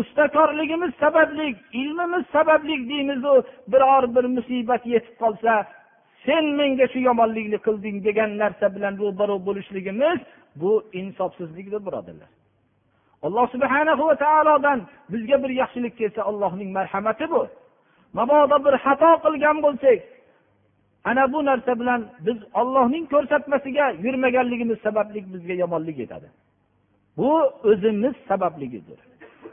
[0.00, 3.34] ustakorligimiz sababli ilmimiz sababli deymizu
[3.72, 5.52] biror bir musibat yetib qolsa
[6.26, 10.18] sen menga shu yomonlikni qilding degan narsa bilan ro'baro bo'lishligimiz
[10.60, 12.30] bu insofsizlikdir birodarlar.
[13.22, 14.78] Alloh subhana va taolodan
[15.12, 17.42] bizga bir yaxshilik kelsa allohning marhamati bu.
[18.18, 19.98] Mabodo bir xato qilgan bo'lsak
[21.10, 26.28] ana bu narsa bilan biz ollohning ko'rsatmasiga yurmaganligimiz sababli bizga yomonlik yetadi.
[27.16, 27.32] Bu
[27.70, 28.98] o'zimiz sababligidir.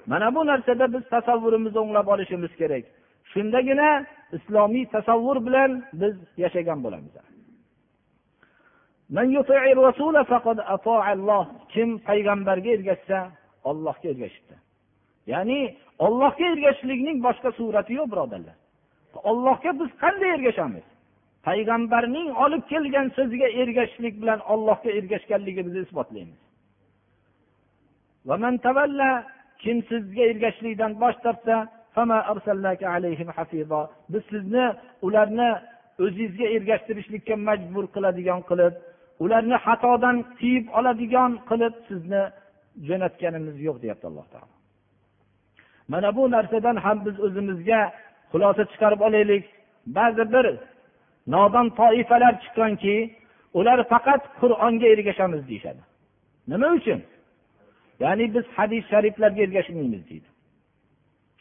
[0.08, 2.86] Mana bu narsada biz tasavvurimizni o'nglab olishimiz kerak.
[3.32, 4.06] Shundagina
[4.38, 7.14] islomiy tasavvur bilan biz yashagan bo'lamiz.
[11.74, 13.18] Kim payg'ambarga ergashsa
[13.70, 14.56] ollohga ergashibdi.
[15.34, 15.60] Ya'ni
[16.06, 18.56] ollohga ergashishlikning boshqa surati yo'q birodarlar.
[19.30, 20.86] Ollohga biz qanday ergashamiz?
[21.48, 26.40] Payg'ambarning olib kelgan so'ziga ergashishlik bilan ollohga ergashganligimizni isbotlaymiz.
[29.64, 31.56] Kim sizga ergashishlikdan bosh tortsa
[34.14, 34.66] biz sizni
[35.08, 35.50] ularni
[36.06, 38.74] o'zizga ergashtirishlikka majbur qiladigan qilib
[39.24, 42.24] ularni xatodan tiyib oladigan qilib sizni
[42.88, 44.56] jo'natganimiz yo'q deyapti alloh taolo.
[45.92, 47.82] Mana bu narsadan ham biz o'zimizga
[48.32, 49.46] xulosa chiqarib olaylik.
[49.98, 50.46] Ba'zi bir
[51.34, 52.96] nodon toifalar chiqqanki
[53.60, 55.82] ular faqat qur'onga ergashamiz deyishadi.
[56.52, 57.00] Nima uchun?
[58.04, 60.30] Ya'ni biz hadis shariflarga ergashmaymiz deydi.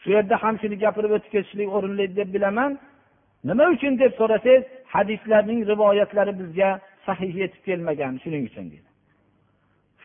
[0.01, 2.71] Shu yerda ham shuni gapirib o'tib ketishlik o'rinli deb bilaman.
[3.49, 6.69] Nima uchun deb so'rasangiz hadislarning rivoyatlari bizga
[7.05, 8.89] sahih yetib kelmagan shuning uchun deydi.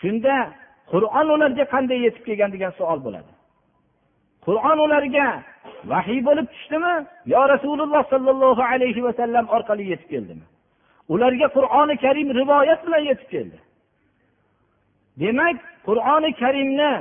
[0.00, 0.34] Shunda
[0.92, 3.32] qur'on ularga qanday yetib kelgan degan savol bo'ladi.
[4.46, 5.26] Qur'on ularga
[5.92, 6.94] vahiy bo'lib tushdimi?
[7.34, 10.44] Yo rasululloh sollallohu alayhi vasallam orqali yetib keldimi?
[11.14, 13.58] Ularga qur'oni karim rivoyat bilan yetib keldi.
[15.20, 15.56] Demak
[15.86, 16.92] qur'oni karimni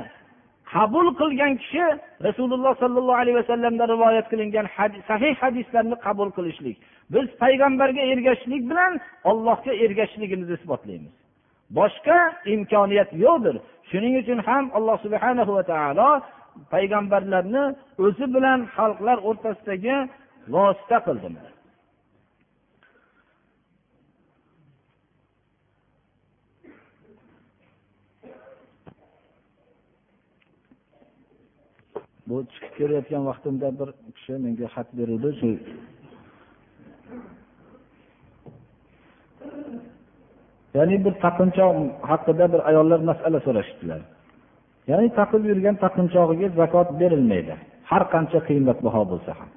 [0.72, 1.86] qabul qilgan kishi
[2.26, 4.66] rasululloh sollallohu alayhi vasallamdan rivoyat qilingan
[5.10, 6.76] sahih hadislarni qabul qilishlik.
[7.14, 8.92] Biz payg'ambarga ergashishlik bilan
[9.30, 11.14] allohga ergashishligimizni isbotlaymiz.
[11.78, 12.18] Boshqa
[12.54, 13.56] imkoniyat yo'qdir.
[13.90, 16.10] Shuning uchun ham alloh subhana va taolo
[16.74, 17.64] payg'ambarlarni
[18.04, 19.96] o'zi bilan xalqlar o'rtasidagi
[20.54, 21.28] vosita qildi.
[32.32, 35.48] Bu chiqib kelayotgan vaqtimda bir kishi menga xat beruvdi shu
[40.76, 41.74] ya'ni bir taqinchoq
[42.10, 44.00] haqida bir ayollar masala so'rashdilar
[44.90, 47.54] ya'ni taqib yurgan taqinchog'iga zakot berilmaydi.
[47.90, 49.50] Har qancha qiymatbaho bo'lsa ham.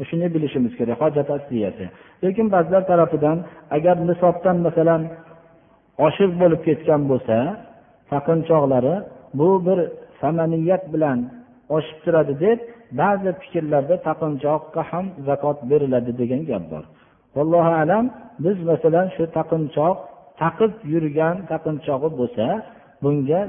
[0.00, 1.84] E, shuni bilishimiz kerak hojat asliyasi.
[2.24, 3.38] Lekin ba'zilar tarafidan
[3.76, 5.02] agar nisobdan masalan
[6.06, 7.36] oshiq bo'lib ketgan bo'lsa
[8.12, 8.94] taqinchoqlari
[9.38, 9.78] bu bir
[10.20, 11.18] samaniyat bilan
[11.76, 12.58] oshib turadi deb
[13.00, 16.84] ba'zi fikrlarda taqinchoqqa ham zakot beriladi degan gap bor.
[17.42, 18.04] Allohu alam
[18.44, 19.96] biz masalan shu taqinchoq
[20.42, 22.46] taqib yurgan taqinchog'i bo'lsa
[23.02, 23.40] bunga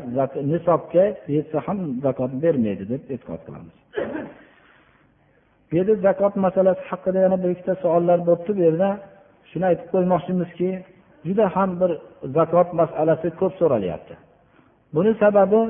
[0.51, 1.05] nisobga
[1.35, 3.75] yetsa ham zakot bermaydi deb e'tiqod qilamiz.
[5.67, 8.89] Bu yerda zakot masalasi haqida yana bir ikkita savollar bo'libdi bu yerda
[9.49, 10.69] shuni aytib qo'ymoqchimizki
[11.27, 11.91] juda ham bir
[12.37, 14.13] zakot masalasi ko'p so'ralyapti.
[14.95, 15.61] Buni sababi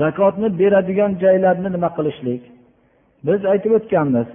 [0.00, 2.42] zakotni beradigan joylarni nima qilishlik?
[3.26, 4.28] Biz aytib o'tganmiz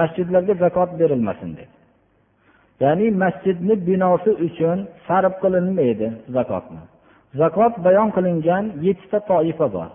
[0.00, 1.70] masjidlarga zakot berilmasin deb.
[2.82, 6.82] Ya'ni masjidni binosi uchun sarf qilinmaydi zakotni.
[7.40, 9.88] Zakot bayon qilingan yettita toifa bor.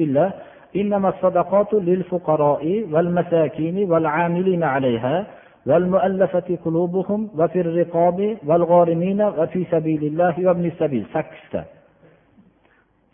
[0.00, 0.28] Billah
[0.76, 5.26] إنما الصدقات للفقراء والمساكين والعاملين عليها
[5.66, 11.64] والمؤلفة قلوبهم وفي الرقاب والغارمين وفي سبيل الله وابن السبيل سكتة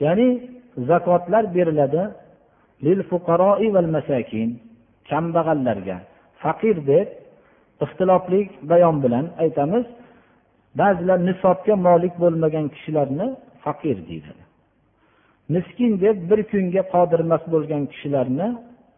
[0.01, 0.41] يعني
[0.77, 2.03] zakotlar beriladi
[5.11, 5.97] kambag'allarga.
[6.43, 7.09] Faqir deb
[7.85, 8.41] ixtilofli
[8.71, 9.85] bayon bilan aytamiz
[10.81, 13.27] ba'zilar nisobga molik bo'lmagan kishilarni
[13.65, 14.51] faqir deyiladi
[15.55, 18.49] miskin deb bir kunga qodirmas bo'lgan kishilarni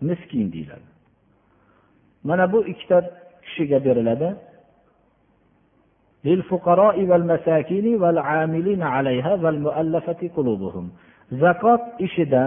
[0.09, 0.89] miskin deyiladi.
[2.29, 2.99] Mana bu ikkita
[3.45, 4.29] kishiga beriladi.
[11.43, 12.43] Zakot ishida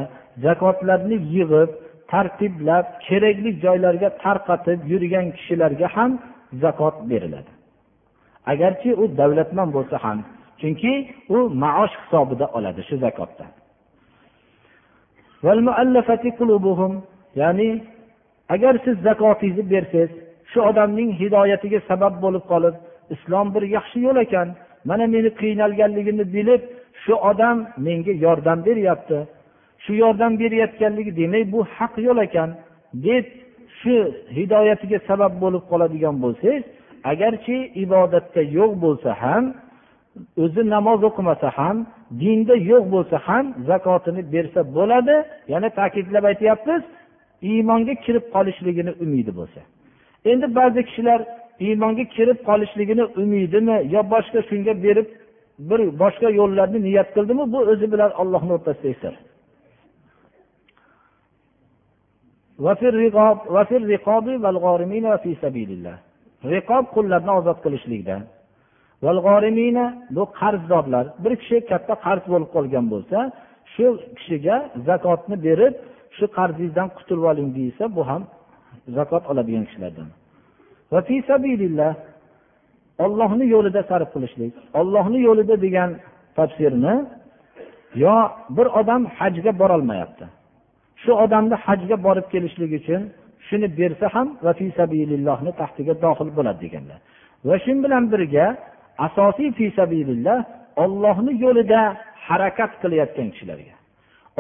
[0.46, 1.70] zakotlarni yig'ib
[2.12, 6.12] tartiblab kerakli joylarga tarqatib yurgan kishilarga ham
[6.64, 7.52] zakot beriladi.
[8.52, 10.18] Agarchi u davlatman bo'lsa ham
[10.62, 10.94] chunki
[11.36, 13.52] u maosh hisobida oladi shu zakotdan
[17.42, 17.70] ya'ni
[18.50, 20.12] agar siz zakotingizni bersangiz
[20.52, 22.76] shu odamning hidoyatiga sabab bo'lib qolib
[23.16, 24.48] islom bir yaxshi yo'l ekan
[24.90, 26.62] mana meni qiynalganligimni bilib
[27.06, 29.18] shu odam menga yordam beryapti.
[29.84, 32.50] Shu yordam berayotganligi demak bu haq yo'l ekan
[33.06, 33.26] deb
[33.80, 33.96] shu
[34.38, 36.64] hidoyatiga sabab bo'lib qoladigan bo'lsangiz
[37.12, 39.44] agarchi ibodatda yo'q bo'lsa ham
[40.44, 41.78] o'zi namoz o'qimasa ham
[42.22, 45.16] dinda yo'q bo'lsa ham zakotini bersa bo'ladi.
[45.54, 46.84] Yana ta'kidlab aytyapmiz
[47.50, 49.62] iymonga kirib qolishligini umidi bo'lsa.
[50.32, 51.20] Endi ba'zi kishilar
[51.66, 55.08] iymonga kirib qolishligini umidimi yo boshqa shunga berib
[55.60, 59.14] bir boshqa yo'llarni niyat qildimi bu o'zi bilan ollohni o'rtasidagi sir
[66.54, 68.18] riqob qullarni ozod qilishlikda
[70.16, 73.18] bu qarzdorlar bir kishi katta qarz bo'lib qolgan bo'lsa
[73.74, 73.86] shu
[74.18, 74.56] kishiga
[74.90, 75.74] zakotni berib
[76.18, 78.22] shu qarzingizdan qutulib oling deyilsa bu ham
[78.98, 80.08] zakot oladigan kishilardan.
[83.04, 85.90] Ollohni yo'lida sarf qilishlik ollohni yo'lida degan
[86.38, 86.96] tafsirni
[88.04, 88.16] yo
[88.58, 90.26] bir odam hajga borolmayapti.
[91.04, 93.02] Shu odamni hajga borib kelishlik uchun
[93.48, 94.28] shuni bersa ham
[94.80, 97.00] sabilillohni taxtiga dohil bo'ladi deganlar.
[97.48, 98.46] Va shu bilan birga
[99.08, 100.40] asosiy fisabilillah
[100.84, 101.82] ollohni yo'lida
[102.28, 103.76] harakat qilayotgan kishilarga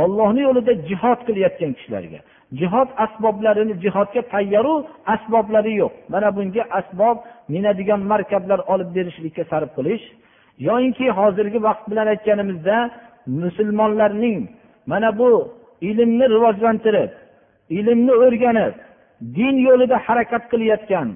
[0.04, 2.20] ollohni yo'lida jihod qilayotgan kishilarga
[2.60, 5.94] jihod asboblarini jihodga tayyoru asboblari yo'q.
[6.14, 7.18] Mana bunga asbob
[7.54, 10.06] minadigan markablar olib berishlikka sarf qilish.
[10.68, 12.78] Yoyinki hozirgi vaqt bilan aytganimizda
[13.28, 14.40] musulmonlarning
[14.86, 15.32] mana bu
[15.82, 17.12] ilmni rivojlantirib
[17.70, 18.74] ilmni o'rganib
[19.38, 21.08] din yo'lida harakat qilayotgan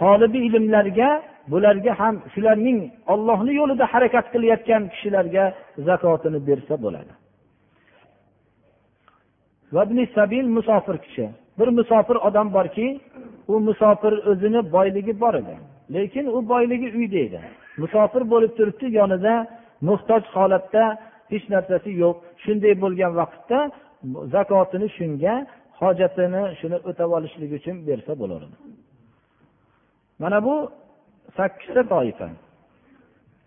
[0.00, 1.10] tolibi ilmlarga
[1.50, 2.78] bularga ham shularning
[3.12, 5.44] ollohni yo'lida harakat qilayotgan kishilarga
[5.88, 7.12] zakotini bersa bo'ladi.
[10.14, 11.30] Sabil musofir kishi.
[11.58, 13.00] Bir musofir odam borki
[13.48, 15.56] u musofir o'zini boyligi bor edi.
[15.94, 17.40] Lekin u boyligi uyda edi
[17.78, 19.46] musofir bo'lib turibdi yonida
[19.80, 20.98] muhtoj holatda
[21.30, 22.16] hech narsasi yo'q.
[22.44, 23.58] Shunday bo'lgan vaqtda
[24.34, 25.34] zakotini shunga
[25.80, 28.56] hojatini shuni o'tab olishlik uchun bersa bo'laveradi
[30.18, 30.54] mana bu
[31.36, 32.28] sakkizta toifa.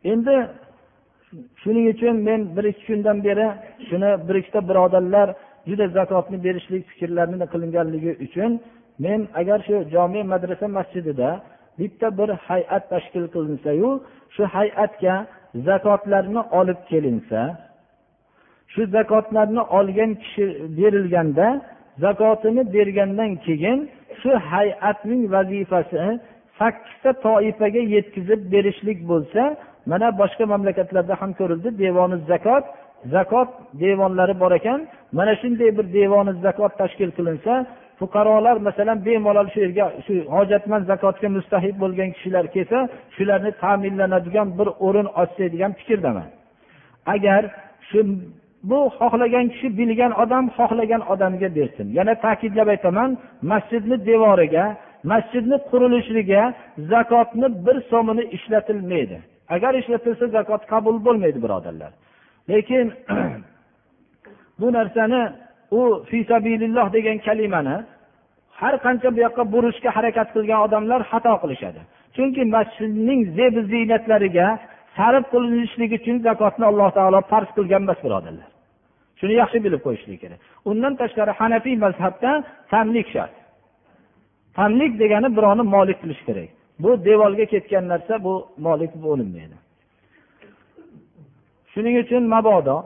[0.04, 0.36] Endi
[1.62, 3.48] shuning uchun men bir ikki kundan beri
[3.90, 5.28] shuni bir ikkita birodarlar
[5.70, 8.52] juda zakotni berishlik fikrlarini qilinganligi uchun
[9.04, 11.30] men agar shu jome madrasa masjidida
[11.80, 13.90] bitta bir hay'at tashkil qilinsayu
[14.36, 15.16] shu hay'atga
[15.68, 17.42] zakotlarni olib kelinsa
[18.74, 20.46] shu zakotlarni olgan kishi
[20.78, 21.48] berilganda
[22.06, 23.80] zakotini bergandan keyin
[24.22, 26.20] shu hay'atning vazifasi
[26.60, 29.42] sakkizta toifaga yetkazib berishlik bo'lsa
[29.92, 32.64] mana boshqa mamlakatlarda ham ko'rildi devoni zakot
[33.16, 34.88] zakot devonlari bor ekan.
[35.12, 37.54] Mana shunday bir devoni zakot tashkil qilinsa
[38.00, 42.78] fuqarolar masalan bemalol shu yerga shu hojatmand zakotga mustahib bo'lgan kishilar kelsa
[43.16, 46.28] shularni ta'minlanadigan bir o'rin ochsak degan fikrdaman.
[47.16, 47.42] Agar
[47.90, 48.00] shu
[48.70, 51.88] bu xohlagan kishi bilgan odam xohlagan odamga bersin.
[51.98, 53.10] Yana ta'kidlab aytaman
[53.52, 54.66] masjidni devoriga
[55.12, 56.42] masjidni qurilishiga
[56.92, 59.18] zakotni bir so'mini ishlatilmaydi.
[59.56, 61.92] Agar ishlatilsa zakot qabul bo'lmaydi birodarlar.
[62.50, 62.94] Lekin
[64.60, 65.22] bu narsani
[65.72, 67.78] u fisabililloh degan kalimani
[68.60, 71.82] har qancha bu yoqqa burishga harakat qilgan odamlar xato qilishadi.
[72.16, 74.48] Chunki masjidning zeb ziynatlariga
[74.98, 78.50] sarf qilinishligi uchun zakotni alloh taolo farz qilgan emas birodarlar.
[79.20, 80.40] Shuni yaxshi bilib qo'yishlik kerak.
[80.70, 82.32] Undan tashqari hanafiy mazhabda
[82.74, 83.36] tamlik shart.
[84.58, 86.50] Tamlik degani birovni molik qilish kerak.
[86.84, 88.34] Bu devorga ketgan narsa bu
[88.66, 89.58] molik bo'linmaydi
[91.74, 92.78] shuning uchun mabodo.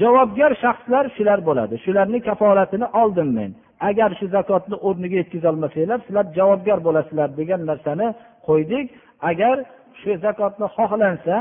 [0.00, 1.74] Javobgar shaxslar shular bo'ladi.
[1.84, 3.50] Shularni kafolatini oldim men.
[3.88, 8.06] Agar shu zakotni o'rniga yetkazolmasanglar sizlar javobgar bo'lasizlar degan narsani
[8.48, 8.86] qo'ydik.
[9.30, 9.56] Agar
[10.00, 11.36] shu zakotni xohlansa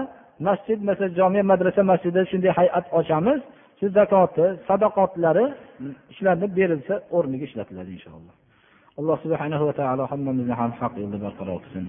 [0.48, 3.40] masjid masalan jome madrasa masjidida shunday hay'at ochamiz
[3.80, 5.46] shu zakoti sadoqotlari
[6.16, 8.36] shularni berilsa o'rniga ishlatiladi inshaalloh.
[9.00, 11.86] alloh subhana va taolo hammamizni ham haq yo'lda barqaror qilsin.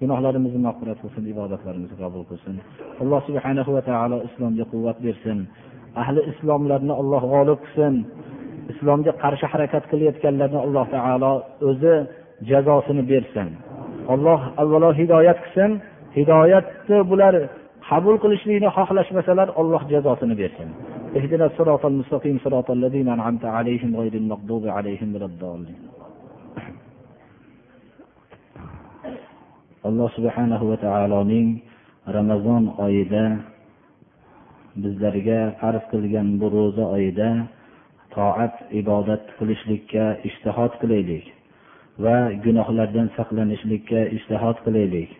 [0.00, 2.54] Gunohlarimizni mag'firat qilsin ibodatlarimizni qabul qilsin.
[3.02, 5.38] Alloh subhana va taolo islomga quvvat bersin.
[6.02, 7.94] Ahli islomlarni alloh g'olib qilsin.
[8.72, 11.32] Islomga qarshi harakat qilayotganlarni alloh taolo
[11.68, 11.94] o'zi
[12.50, 13.48] jazosini bersin.
[14.14, 15.70] Alloh avvalo hidoyat qilsin.
[16.18, 17.34] Hidoyatni bular
[17.88, 20.68] qabul qilishlikni xohlashmasalar alloh jazosini bersin.
[29.84, 31.60] Alloh subhanahu va taoloning
[32.16, 33.24] ramazon oyida
[34.82, 37.30] bizlarga farz qilgan bu ro'za oyida
[38.14, 41.26] toat ibodat qilishlikka ishtihod qilaylik
[42.04, 45.10] va gunohlardan saqlanishlikka ishtihod qilaylik.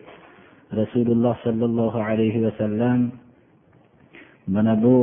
[0.81, 3.01] Rasululloh sollallohu alayhi vasallam
[4.55, 4.95] mana bu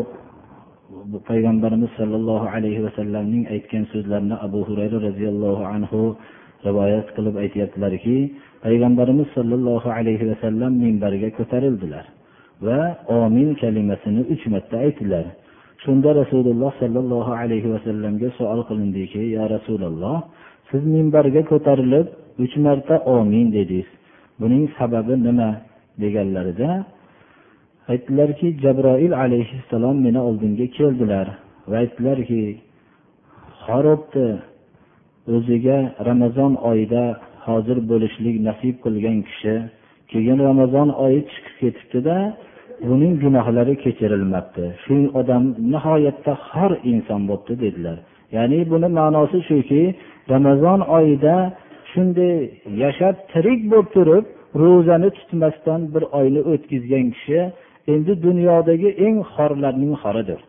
[1.30, 6.02] payg'ambarimiz sollallohu alayhi vasallamning aytgan so'zlarini abu hurayra roziyallohu anhu
[6.68, 8.18] rivoyat qilib aytyaptilarki
[8.64, 12.06] payg'ambarimiz sollallohu alayhi vasallam minbarga ko'tarildilar
[12.66, 12.80] va
[13.20, 15.26] omin kalimasini uch marta aytdilar.
[15.84, 20.18] Shunda rasululloh sollallohu alayhi vasallamga savol qilindiki yo rasululloh
[20.70, 22.08] siz minbarga ko'tarilib
[22.44, 23.90] uch marta omin dedingiz.
[24.42, 25.52] Buning sababi nima?
[26.00, 26.86] deganlarida
[27.92, 31.28] aytdilarki jabroil alayhissalom meni oldimga keldilar
[31.70, 32.44] va aytdilarki
[33.66, 34.30] xorobni
[35.36, 35.78] o'ziga
[36.10, 37.04] ramazon oyida
[37.46, 39.56] hozir bo'lishlik nasib qilgan kishi
[40.12, 42.18] keyin ramazon oyi chiqib ketibdida
[42.88, 44.64] buning gunohlari kechirilmabdi.
[44.84, 47.98] Shu odam nihoyatda xor inson bo'libdi dedilar.
[48.36, 49.82] Ya'ni buni ma'nosi shuki
[50.34, 51.36] ramazon oyida
[51.92, 52.36] shunday
[52.84, 54.26] yashab tirik bo'lib turib
[54.62, 57.40] ro'zani tutmasdan bir oyni o'tkazgan kishi
[57.94, 60.40] endi dunyodagi eng xorlarning xoridir.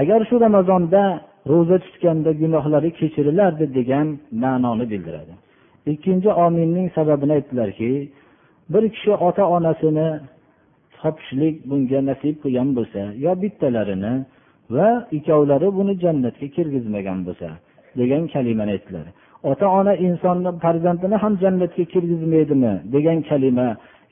[0.00, 1.02] Agar shu ramazonda
[1.50, 4.06] ro'za tutganda gunohlari kechirilardi degan
[4.42, 5.34] ma'noni bildiradi.
[5.86, 8.08] Ikkinchi omilning sababini aytdilarki
[8.72, 10.08] bir kishi ota onasini
[11.00, 14.14] topishlik bunga nasib qilgan bo'lsa yo bittalarini
[14.74, 17.48] va ikkovlari buni jannatga kirgizmagan bo'lsa
[18.00, 19.06] degan kalimani aytdilar.
[19.50, 23.68] Ota ona insonni farzandini ham jannatga kirgizmaydimi degan kalima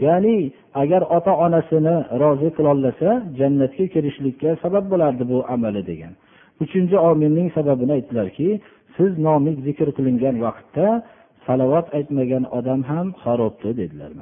[0.06, 0.36] ya'ni
[0.82, 3.10] agar ota onasini rozi qilolasa
[3.40, 6.12] jannatga kirishlikka sabab bo'lardi bu amali degan.
[6.62, 8.48] Uchinchi omilning sababini aytdilarki
[8.96, 10.86] siz noming zikr qilingan vaqtda
[11.46, 14.12] salovat aytmagan odam ham xarobdi dedilar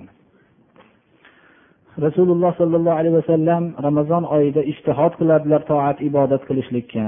[2.06, 7.06] rasululloh sollallohu alayhi vasallam ramazon oyida ishtihod qiladilar toat ibodat qilishlikka.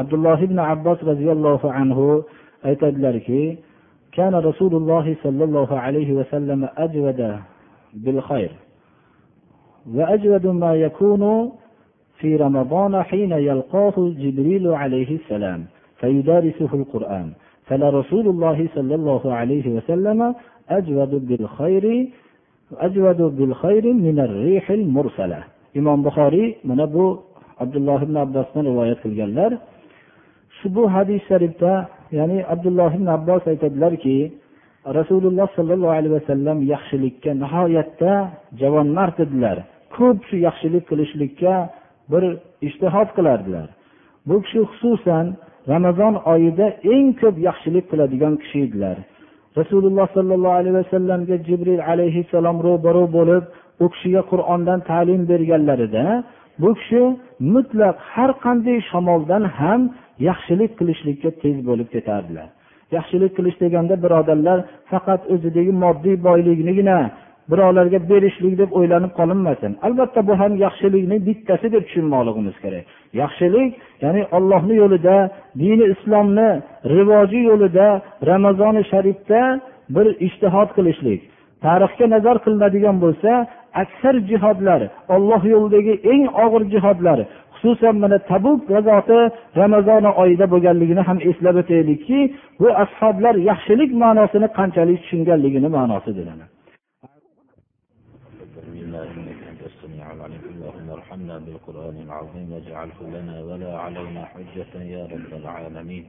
[0.00, 2.06] Abdulloh ibn abbos roziyallohu anhu
[2.68, 3.44] aytadilarki
[4.14, 7.20] كان رسول الله صلى الله عليه وسلم أجود
[7.94, 8.50] بالخير
[9.94, 11.52] وأجود ما يكون
[12.18, 15.64] في رمضان حين يلقاه جبريل عليه السلام
[16.00, 17.32] فيدارسه القرآن
[17.66, 20.34] فلا رسول الله صلى الله عليه وسلم
[20.70, 21.84] أجود بالخير
[22.76, 25.40] أجود بالخير من الريح المرسلة.
[25.76, 27.18] إمام بخاري من أبو
[27.60, 29.52] عبد الله بن عباس رواية qilganlar
[30.64, 31.88] ushbu hadis sharifda
[32.18, 34.32] ya'ni abdulloh ibn abbos aytadilarki
[34.98, 38.12] rasululloh sollallohu alayhi vasallam yaxshilikka nihoyatda
[38.60, 39.56] javonmard edilar
[39.96, 41.54] ko'p shu yaxshilik qilishlikka
[42.12, 42.24] bir
[42.68, 43.68] ishtihod qilardilar
[44.28, 45.26] bu kishi xususan
[45.72, 48.96] ramazon oyida eng ko'p yaxshilik qiladigan kishi edilar
[49.58, 53.44] rasululloh sollallohu alayhi vasallamga jibril alayhissalom ro'baro bo'lib
[53.84, 56.04] u kishiga qur'ondan ta'lim berganlarida
[56.62, 57.02] bu kishi
[57.54, 59.80] mutlaq har qanday shamoldan ham
[60.28, 62.48] yaxshilik qilishlikka tez bo'lib ketardilar.
[62.96, 64.58] Yaxshilik qilish deganda birodarlar
[64.90, 66.98] faqat o'zidagi moddiy boyliknigina
[67.50, 69.72] birovlarga berishlik deb o'ylanib qolinmasin.
[69.86, 72.84] Albatta bu ham yaxshilikni bittasi deb tushunmoqligimiz kerak.
[73.22, 73.70] Yaxshilik
[74.04, 75.16] ya'ni ollohni yo'lida
[75.62, 76.50] dini islomni
[76.96, 77.86] rivoji yo'lida
[78.30, 79.40] ramazoni sharifda
[79.94, 81.20] bir ishtihod qilishlik
[81.64, 83.30] tarixga nazar qilinadigan bo'lsa
[83.82, 84.80] aksar jihodlar
[85.14, 87.18] olloh yo'lidagi eng og'ir jihodlar
[87.54, 89.18] xususan mana tabuk g'azoti
[89.60, 92.18] ramazon oyida bo'lganligini ham eslab o'taylikki
[92.60, 96.26] bu ashoblar yaxshilik ma'nosini qanchalik tushunganligini ma'nosidir
[102.06, 106.04] العظيم واجعله لنا ولا علينا حجة يا رب العالمين.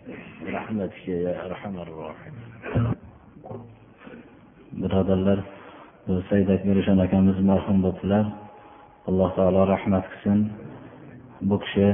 [0.45, 2.49] برحمتك يا أرحم الراحمين.
[4.81, 5.39] birodarlar
[6.29, 8.25] said akbarishon akamiz marhum bo'ldilar
[9.09, 10.39] alloh taolo rahmat qilsin
[11.49, 11.87] bu kishi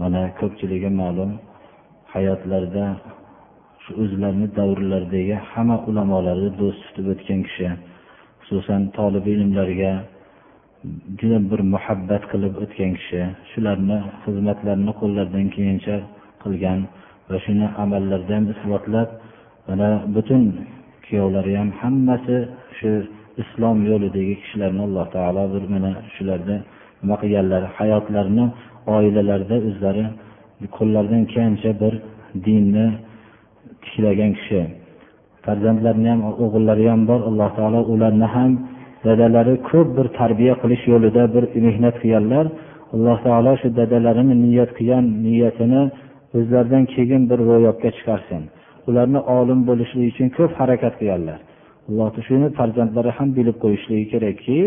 [0.00, 1.30] mana ko'pchiligi ma'lum
[2.14, 2.86] hayotlarida
[3.82, 7.68] shu o'zlarini davrlaridagi hamma ulamolarni do'st tutib o'tgan kishi
[8.42, 9.92] xususan tolib ilmlarga
[11.18, 13.20] juda bir muhabbat qilib o'tgan kishi.
[13.50, 15.96] Shularni xizmatlarini qo'llaridan kelgancha
[16.42, 16.78] qilgan
[17.30, 19.08] va shuni amallarda ham isbotlab
[19.68, 20.42] mana butun
[21.04, 22.36] kuyovlari ham hammasi
[22.78, 22.90] shu
[23.42, 26.56] islom yo'lidagi kishilarni alloh taolo bir mana shularda
[27.00, 27.62] nima qilganlar?
[27.78, 28.44] Hayotlarini
[28.96, 30.04] oilalarida o'zlari
[30.76, 31.94] qo'llaridan kelgancha bir
[32.46, 32.86] dinni
[33.84, 34.60] tiklagan kishi.
[35.44, 37.20] Farzandlarini ham o'g'illari ham bor.
[37.30, 38.52] Alloh taolo ularni ham
[39.06, 42.46] dadalari ko'p bir tarbiya qilish yo'lida bir mehnat qilganlar
[42.94, 45.82] alloh taolo shu dadalarini niyat qilgan niyatini
[46.36, 48.42] o'zlaridan keyin bir ro'yobga chiqarsin.
[48.88, 51.38] Ularni olim bo'lishligi uchun ko'p harakat qilganlar.
[51.88, 54.58] Alloh shuni farzandlari ham bilib qo'yishligi kerakki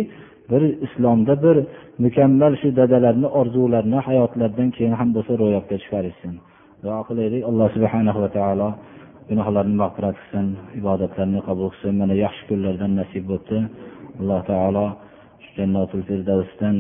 [0.52, 1.58] bir islomda bir
[2.04, 6.34] mukammal shu dadalarni orzularini hayotlaridan keyin ham bo'lsa ro'yobga chiqarishsin
[6.84, 8.70] duo qilaylik alloh subhanahu va taolo
[9.30, 10.46] gunohlarni mag'firat qilsin
[10.80, 11.94] ibodatlarni qabul qilsin.
[12.02, 13.58] Mana yaxshi kunlardan nasib bo'libdi
[14.20, 14.86] alloh taolo
[15.57, 16.78] jannatul firdavsdan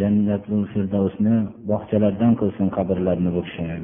[0.00, 1.34] jannatul firdavsni
[1.70, 3.78] bog'chalardan qilsin qabrlarini bu kishini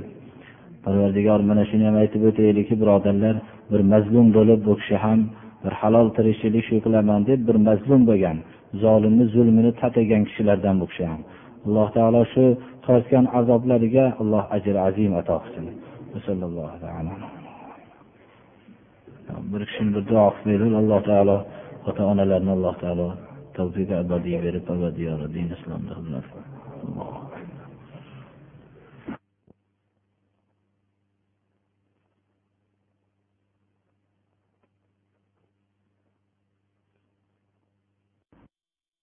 [0.84, 3.36] parvardigor mana shuni ham aytib o'taylikki birodarlar
[3.72, 5.20] bir mazlum bo'lib bu kishi ham
[5.64, 8.38] bir halol tirikchilik shu qilaman deb bir mazlum bo'lgan
[8.82, 11.20] zolimni zulmini tatagan kishilardan bu kishi ham.
[11.66, 12.44] Alloh taolo shu
[12.86, 15.64] tortgan azoblariga alloh ajr azim ato qilsin.
[19.52, 21.36] Bir kishini bir duo qilib berib alloh taolo
[21.89, 23.09] ota onalarni alloh taolo
[23.57, 27.23] tavfiq abadiy berib abadiy din islomda xizmat qilsin